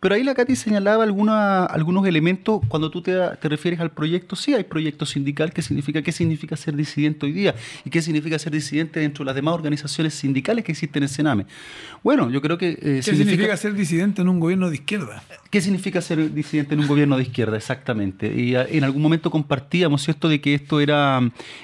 [0.00, 4.34] Pero ahí la Katy señalaba alguna, algunos elementos cuando tú te, te refieres al proyecto,
[4.34, 7.54] sí hay proyecto sindical, ¿qué significa, qué significa ser disidente hoy día?
[7.84, 11.46] ¿Y qué significa ser disidente dentro de las demás organizaciones sindicales que existen en Sename?
[12.02, 12.70] Bueno, yo creo que...
[12.70, 15.22] eh, ¿Qué significa ser disidente en un gobierno de izquierda?
[15.50, 17.56] ¿Qué significa ser disidente en un gobierno de izquierda?
[17.58, 18.32] Exactamente.
[18.34, 21.20] Y a- en algún momento compartíamos, ¿cierto?, de que esto era,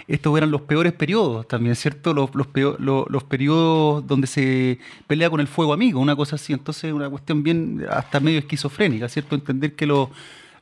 [0.06, 2.12] estos eran los peores periodos también, ¿cierto?
[2.12, 6.36] Los, los, peo- lo- los periodos donde se pelea con el fuego amigo, una cosa
[6.36, 6.52] así.
[6.52, 9.34] Entonces, una cuestión bien hasta medio esquizofrénica, ¿cierto?
[9.34, 10.08] Entender que los,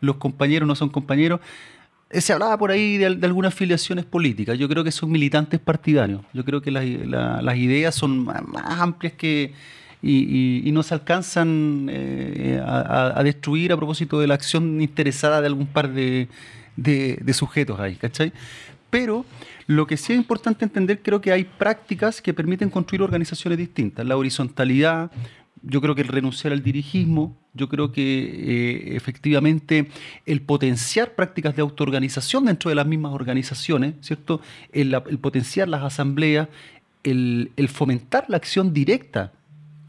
[0.00, 1.40] los compañeros no son compañeros.
[2.10, 4.56] Eh, Se hablaba por ahí de, de algunas filiaciones políticas.
[4.58, 6.22] Yo creo que son militantes partidarios.
[6.32, 8.42] Yo creo que las, la- las ideas son más
[8.80, 9.52] amplias que
[10.02, 15.46] y, y- no se alcanzan eh, a, destruir a propósito de la acción interesada de
[15.48, 16.28] algún par de,
[16.76, 18.32] de- sujetos ahí, ¿cachai?
[18.90, 19.24] Pero
[19.66, 24.06] lo que sí es importante entender, creo que hay prácticas que permiten construir organizaciones distintas.
[24.06, 25.10] La horizontalidad,
[25.62, 29.88] yo creo que el renunciar al dirigismo, yo creo que eh, efectivamente
[30.26, 34.40] el potenciar prácticas de autoorganización dentro de las mismas organizaciones, ¿cierto?
[34.72, 36.48] El, potenciar las asambleas,
[37.02, 39.32] el fomentar la acción directa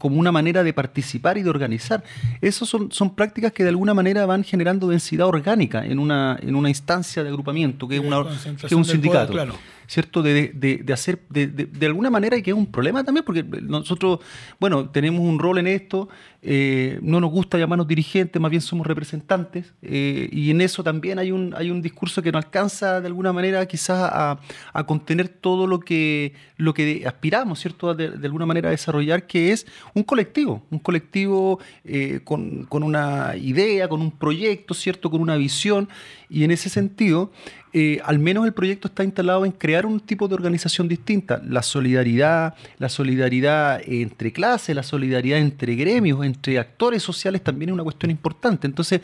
[0.00, 2.02] como una manera de participar y de organizar.
[2.40, 6.56] Esas son, son prácticas que de alguna manera van generando densidad orgánica en una, en
[6.56, 8.24] una instancia de agrupamiento, que es, una,
[8.58, 9.32] que es un sindicato.
[9.32, 9.60] poder, claro.
[9.90, 10.22] ¿Cierto?
[10.22, 14.20] De, de- hacer, de, de- alguna manera, y que es un problema también, porque nosotros,
[14.60, 16.08] bueno, tenemos un rol en esto,
[16.42, 21.18] eh, no nos gusta llamarnos dirigentes, más bien somos representantes, eh, y en eso también
[21.18, 24.38] hay un, hay un discurso que no alcanza de alguna manera quizás a,
[24.72, 27.92] a contener todo lo que, lo que aspiramos, ¿cierto?
[27.92, 33.34] De alguna manera a desarrollar, que es un colectivo, un colectivo eh, con, con una
[33.36, 35.10] idea, con un proyecto, ¿cierto?
[35.10, 35.88] Con una visión,
[36.28, 37.32] y en ese sentido,
[37.72, 41.40] eh, al menos el proyecto está instalado en crear un tipo de organización distinta.
[41.46, 47.74] La solidaridad, la solidaridad entre clases, la solidaridad entre gremios, entre actores sociales también es
[47.74, 48.66] una cuestión importante.
[48.66, 49.02] Entonces,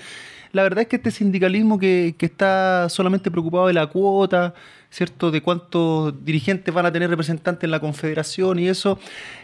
[0.53, 4.55] la verdad es que este sindicalismo que, que está solamente preocupado de la cuota,
[4.91, 5.31] ¿cierto?
[5.31, 8.99] De cuántos dirigentes van a tener representantes en la confederación y eso,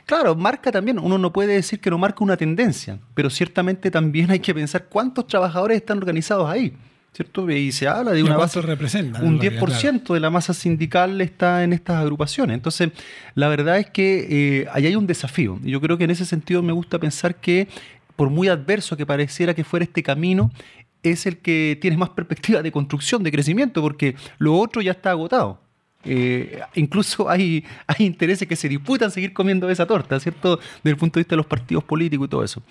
[0.06, 4.30] claro, marca también, uno no puede decir que no marca una tendencia, pero ciertamente también
[4.30, 6.74] hay que pensar cuántos trabajadores están organizados ahí.
[7.12, 7.50] ¿Cierto?
[7.50, 9.62] Y se habla de ¿Y una base, representan, un en realidad?
[9.62, 12.54] 10% de la masa sindical está en estas agrupaciones.
[12.54, 12.90] Entonces,
[13.34, 15.58] la verdad es que eh, ahí hay un desafío.
[15.62, 17.68] Y yo creo que en ese sentido me gusta pensar que,
[18.16, 20.50] por muy adverso que pareciera que fuera este camino,
[21.02, 25.10] es el que tiene más perspectiva de construcción, de crecimiento, porque lo otro ya está
[25.10, 25.60] agotado.
[26.04, 30.58] Eh, incluso hay, hay intereses que se disputan seguir comiendo esa torta, ¿cierto?
[30.82, 32.62] Desde el punto de vista de los partidos políticos y todo eso.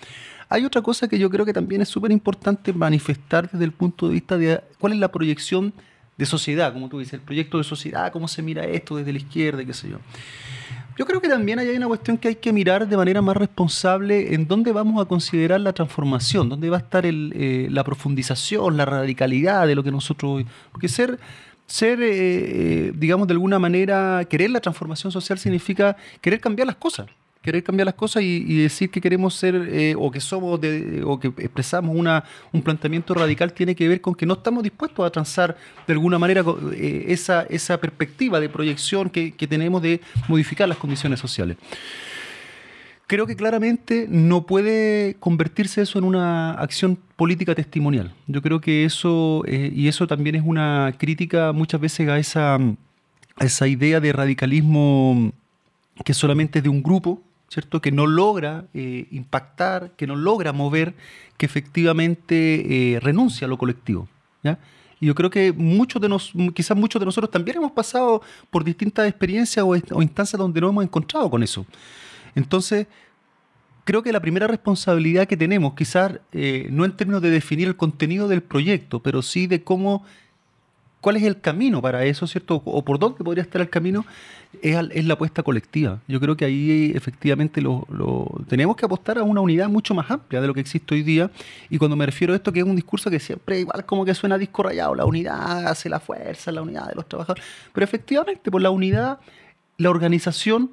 [0.52, 4.08] Hay otra cosa que yo creo que también es súper importante manifestar desde el punto
[4.08, 5.72] de vista de cuál es la proyección
[6.18, 9.18] de sociedad, como tú dices, el proyecto de sociedad, cómo se mira esto desde la
[9.18, 9.96] izquierda, qué sé yo.
[10.98, 14.34] Yo creo que también hay una cuestión que hay que mirar de manera más responsable
[14.34, 18.84] en dónde vamos a considerar la transformación, dónde va a estar eh, la profundización, la
[18.84, 20.44] radicalidad de lo que nosotros...
[20.70, 21.18] Porque ser,
[21.66, 26.76] ser eh, eh, digamos, de alguna manera, querer la transformación social significa querer cambiar las
[26.76, 27.06] cosas.
[27.42, 31.18] Querer cambiar las cosas y, decir que queremos ser eh, o que somos de- o
[31.18, 32.22] que expresamos una,
[32.52, 36.18] un planteamiento radical tiene que ver con que no estamos dispuestos a transar de alguna
[36.18, 41.56] manera eh, esa, esa perspectiva de proyección que, que tenemos de modificar las condiciones sociales.
[43.08, 48.14] Creo que claramente no puede convertirse eso en una acción política testimonial.
[48.26, 52.54] Yo creo que eso, eh, y eso también es una crítica muchas veces a esa,
[52.54, 55.32] a esa idea de radicalismo
[56.06, 57.20] que solamente es de un grupo,
[57.52, 57.82] ¿cierto?
[57.82, 60.94] Que no logra eh, impactar, que no logra mover,
[61.36, 64.08] que efectivamente eh, renuncia a lo colectivo.
[64.98, 68.62] Y yo creo que muchos de nos, quizás muchos de nosotros también hemos pasado por
[68.62, 71.66] distintas experiencias o, instancias donde nos hemos encontrado con eso.
[72.36, 72.86] Entonces,
[73.84, 77.76] creo que la primera responsabilidad que tenemos, quizás eh, no en términos de definir el
[77.76, 80.04] contenido del proyecto, pero sí de cómo,
[81.02, 82.62] cuál es el camino para eso, ¿cierto?
[82.64, 84.06] O por dónde podría estar el camino,
[84.62, 85.98] es, la apuesta colectiva.
[86.08, 87.86] Yo creo que ahí efectivamente lo-
[88.48, 91.30] tenemos que apostar a una unidad mucho más amplia de lo que existe hoy día.
[91.68, 94.14] Y cuando me refiero a esto, que es un discurso que siempre igual como que
[94.14, 97.44] suena disco rayado, la unidad hace la fuerza, la unidad de los trabajadores.
[97.74, 99.18] Pero efectivamente, por la unidad,
[99.78, 100.70] la organización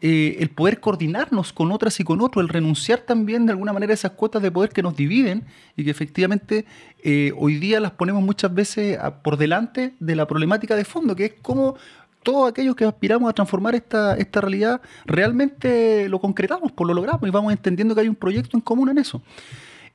[0.00, 3.92] eh, el poder coordinarnos con otras y con otros, el renunciar también de alguna manera
[3.92, 5.44] a esas cuotas de poder que nos dividen
[5.76, 6.64] y que efectivamente
[7.02, 11.16] eh, hoy día las ponemos muchas veces a- por delante de la problemática de fondo,
[11.16, 11.76] que es cómo,
[12.22, 17.26] todos aquellos que aspiramos a transformar esta, esta realidad, realmente lo concretamos, pues lo logramos
[17.26, 19.22] y vamos entendiendo que hay un proyecto en común en eso.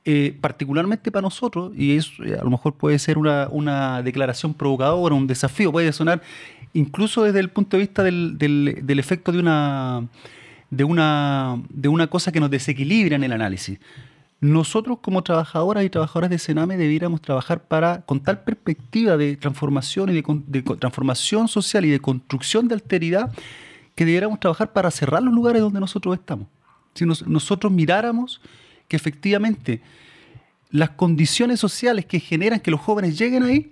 [0.06, 4.52] Eh, particularmente para nosotros, y eso eh, a lo mejor puede ser una, una declaración
[4.52, 6.20] provocadora, un desafío, puede sonar
[6.74, 10.06] incluso desde el punto de vista del, del- efecto de una,
[10.70, 13.78] de, una, de una cosa que nos desequilibra en el análisis.
[14.40, 20.10] Nosotros como trabajadoras y trabajadoras de Sename debiéramos trabajar para, con tal perspectiva de transformación
[20.10, 23.32] y de, de transformación social y de construcción de alteridad,
[23.94, 26.48] que debiéramos trabajar para cerrar los lugares donde nosotros estamos.
[26.94, 28.40] Si nos- nosotros miráramos
[28.88, 29.80] que efectivamente
[30.70, 33.70] las condiciones sociales que generan que los jóvenes lleguen ahí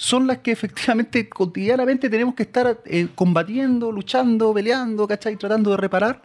[0.00, 5.36] son las que efectivamente cotidianamente tenemos que estar eh, combatiendo, luchando, peleando, ¿cachai?
[5.36, 6.22] Tratando de reparar,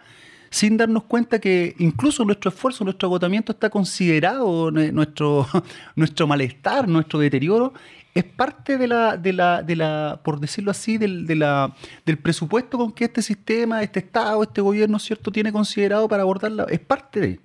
[0.49, 5.45] sin darnos cuenta que incluso nuestro esfuerzo, nuestro agotamiento está considerado, nuestro,
[5.97, 7.73] nuestro malestar, nuestro deterioro,
[8.13, 12.17] es parte de la, de la, de la por decirlo así, del, de la, del
[12.17, 16.79] presupuesto con que este sistema, este Estado, este gobierno, ¿cierto?, tiene considerado para abordarla, es
[16.79, 17.39] parte de.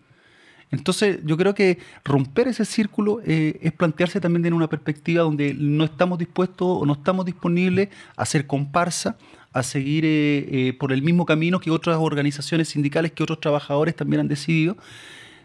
[0.71, 5.53] Entonces, yo creo que romper ese círculo eh, es plantearse también en una perspectiva donde
[5.55, 9.17] no estamos dispuestos o no estamos disponibles a hacer comparsa,
[9.53, 13.97] a seguir eh, eh, por el mismo camino que otras organizaciones sindicales, que otros trabajadores
[13.97, 14.77] también han decidido,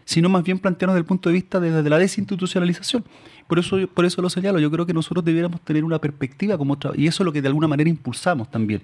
[0.04, 3.04] sino más bien plantearnos desde el punto de vista de la desinstitucionalización.
[3.48, 6.74] Por eso, por eso lo señalo, yo creo que nosotros debiéramos tener una perspectiva como
[6.74, 8.82] otra, y eso es lo que de alguna manera impulsamos también.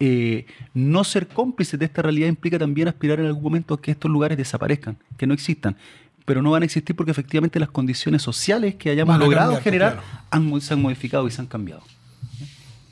[0.00, 3.90] Eh, no ser cómplices de esta realidad implica también aspirar en algún momento a que
[3.90, 5.76] estos lugares desaparezcan, que no existan.
[6.24, 9.92] Pero no van a existir porque efectivamente las condiciones sociales que hayamos logrado cambiar, generar
[9.92, 10.06] claro.
[10.30, 11.82] han se han modificado y se han cambiado.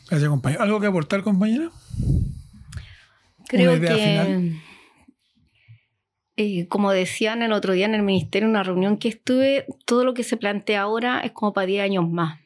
[0.08, 0.62] Gracias, compañero.
[0.62, 1.70] ¿Algo que aportar, compañera?
[3.48, 4.52] Creo que,
[6.36, 10.04] eh, como decían el otro día en el ministerio, en una reunión que estuve, todo
[10.04, 12.41] lo que se plantea ahora es como para 10 años más.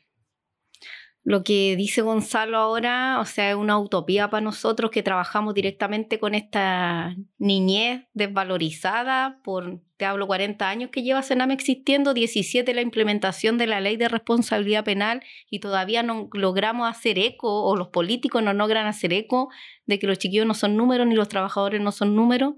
[1.27, 6.21] Lo que dice Gonzalo ahora, o sea, es una utopía para nosotros que trabajamos directamente
[6.21, 12.81] con esta niñez desvalorizada por, te hablo, 40 años que lleva Sename existiendo, 17 la
[12.81, 15.21] implementación de la ley de responsabilidad penal
[15.51, 19.49] y todavía no logramos hacer eco, o los políticos no logran hacer eco
[19.85, 22.55] de que los chiquillos no son números ni los trabajadores no son números.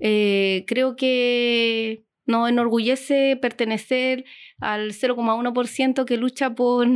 [0.00, 4.24] Eh, creo que nos enorgullece pertenecer
[4.58, 6.88] al 0,1% que lucha por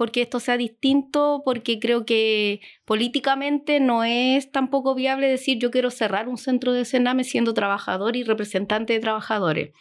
[0.00, 5.90] porque esto sea distinto, porque creo que políticamente no es tampoco viable decir yo quiero
[5.90, 9.72] cerrar un centro de Sename siendo trabajador y representante de trabajadores.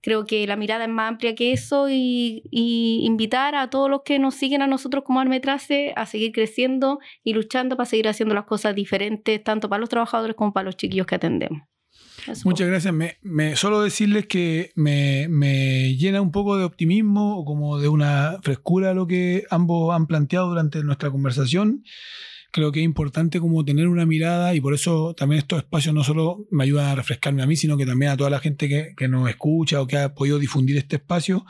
[0.00, 4.02] Creo que la mirada es más amplia que eso y, y invitar a todos los
[4.04, 8.36] que nos siguen a nosotros como Armetrace a seguir creciendo y luchando para seguir haciendo
[8.36, 11.62] las cosas diferentes, tanto para los trabajadores como para los chiquillos que atendemos.
[12.26, 12.42] Eso.
[12.48, 12.92] Muchas gracias.
[12.92, 17.88] Me, me- solo decirles que me, me llena un poco de optimismo o como de
[17.88, 21.84] una frescura lo que ambos han planteado durante nuestra conversación.
[22.50, 26.02] Creo que es importante como tener una mirada y por eso también estos espacios no
[26.02, 28.94] solo me ayudan a refrescarme a mí, sino que también a toda la gente que,
[28.96, 31.44] que nos escucha o que ha podido difundir este espacio.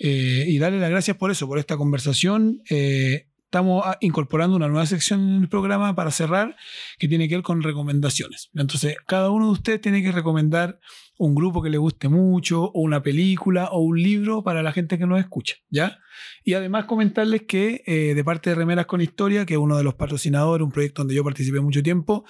[0.00, 2.60] Eh, y darle las gracias por eso, por esta conversación.
[2.68, 6.56] Eh, estamos ah, incorporando una nueva sección en el programa para cerrar
[6.98, 8.48] que tiene que ver con recomendaciones.
[8.54, 10.80] Entonces, cada uno de ustedes tiene que recomendar
[11.18, 14.98] un grupo que le guste mucho, o una película, o un libro para la gente
[14.98, 15.98] que nos escucha, ¿ya?
[16.44, 19.84] Y además comentarles que eh, de parte de Remeras con Historia, que es uno de
[19.84, 22.24] los patrocinadores, un proyecto donde yo participé mucho tiempo,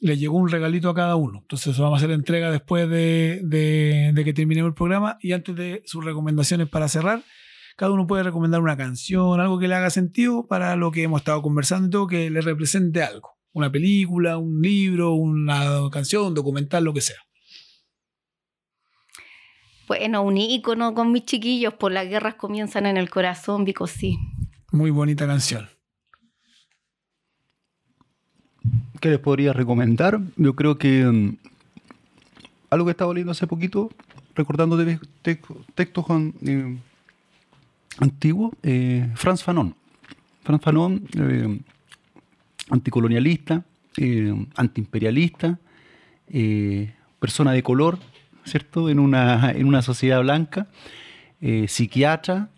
[0.00, 1.38] le llegó un regalito a cada uno.
[1.40, 5.56] Entonces, vamos a hacer entrega después de, de- de que terminemos el programa y antes
[5.56, 7.22] de sus recomendaciones para cerrar.
[7.78, 11.20] Cada uno puede recomendar una canción, algo que le haga sentido para lo que hemos
[11.20, 13.36] estado conversando que le represente algo.
[13.52, 17.18] Una película, un libro, una canción, un documental, lo que sea.
[19.86, 24.18] Bueno, un ícono con mis chiquillos, por las guerras comienzan en el corazón, Bicosí.
[24.72, 25.68] Muy bonita canción.
[29.00, 30.18] ¿Qué les podría recomendar?
[30.36, 31.36] Yo creo que mm,
[32.70, 33.88] algo que estaba leyendo hace poquito,
[34.34, 35.40] recordando de te-
[35.76, 36.76] textos an- eh,
[37.98, 39.74] antiguos, eh, Franz Fanon.
[40.42, 41.60] Franz Fanon, eh,
[42.70, 43.64] anticolonialista,
[43.96, 45.58] eh, antiimperialista,
[47.18, 47.98] persona de color,
[48.44, 48.90] ¿cierto?
[48.90, 50.68] En una, en una sociedad blanca,
[51.66, 52.50] psiquiatra,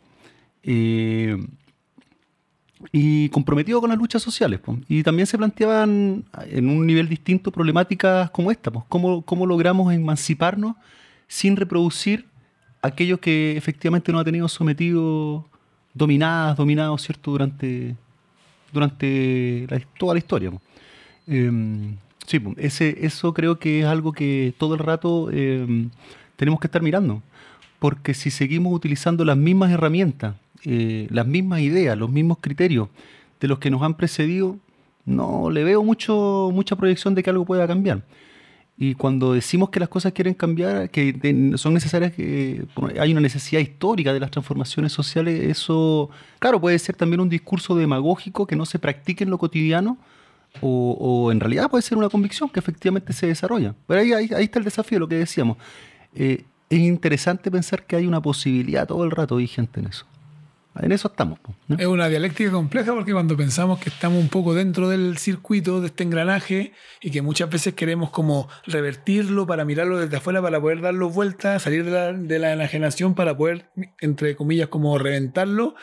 [2.92, 4.60] y comprometido con las luchas sociales.
[4.88, 8.72] Y también se planteaban en un nivel distinto problemáticas como esta.
[8.72, 8.84] po.
[8.88, 10.74] ¿Cómo, ¿Cómo logramos emanciparnos
[11.28, 12.26] sin reproducir
[12.82, 15.44] aquellos que efectivamente nos ha tenido sometidos,
[15.94, 17.30] dominadas, dominados, ¿cierto?
[17.32, 17.96] Durante,
[18.72, 20.52] durante la- toda la historia.
[21.26, 25.90] Em, sí, ese, eso creo que es algo que todo el rato em,
[26.36, 27.22] tenemos que estar mirando.
[27.78, 32.88] Porque si seguimos utilizando las mismas herramientas, eh, las mismas ideas, los mismos criterios
[33.40, 34.56] de los que nos han precedido,
[35.06, 38.02] no le veo mucho, mucha proyección de que algo pueda cambiar.
[38.82, 42.64] Y cuando decimos que las cosas quieren cambiar, que son necesarias, que
[42.98, 46.08] hay una necesidad histórica de las transformaciones sociales, eso,
[46.38, 49.98] claro, puede ser también un discurso demagógico que no se practique en lo cotidiano,
[50.62, 53.74] o, o en realidad puede ser una convicción que efectivamente se desarrolla.
[53.86, 55.58] Pero ahí está el desafío, lo que decíamos.
[56.14, 60.06] Eh, es interesante pensar que hay una posibilidad todo el rato vigente en eso.
[60.76, 61.38] En eso estamos.
[61.78, 65.88] Es una dialéctica compleja porque cuando pensamos que estamos un poco dentro del circuito, de
[65.88, 70.80] este engranaje, y que muchas veces queremos como revertirlo para mirarlo desde afuera, para poder
[70.80, 75.74] darlo vueltas, salir de la, de la enajenación para poder, entre comillas, como reventarlo,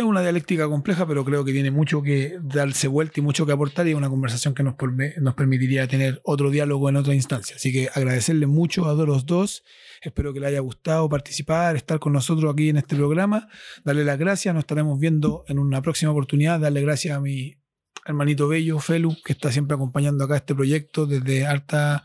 [0.00, 3.52] es una dialéctica compleja, pero creo que tiene mucho que darse vuelta y mucho que
[3.52, 4.74] aportar y es una conversación que nos,
[5.18, 7.56] nos permitiría tener otro diálogo en otra instancia.
[7.56, 9.62] Así que agradecerle mucho a los dos.
[10.00, 13.48] Espero que les haya gustado participar, estar con nosotros aquí en este programa.
[13.84, 16.60] Darle las gracias, nos estaremos viendo en una próxima oportunidad.
[16.60, 17.56] Darle gracias a mi
[18.06, 22.04] hermanito bello, Felu, que está siempre acompañando acá este proyecto desde harta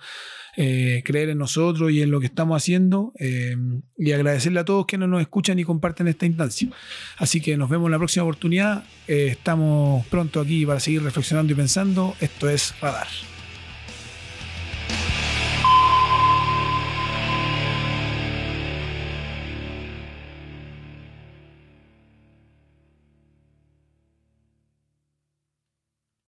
[0.58, 3.14] eh, creer en nosotros y en lo que estamos haciendo.
[3.20, 3.56] eh,
[3.98, 6.70] y agradecerle a todos quienes nos escuchan y comparten esta instancia.
[7.18, 8.84] Así que nos vemos en la próxima oportunidad.
[9.08, 12.16] Eh, estamos pronto aquí para seguir reflexionando y pensando.
[12.20, 13.08] Esto es Radar.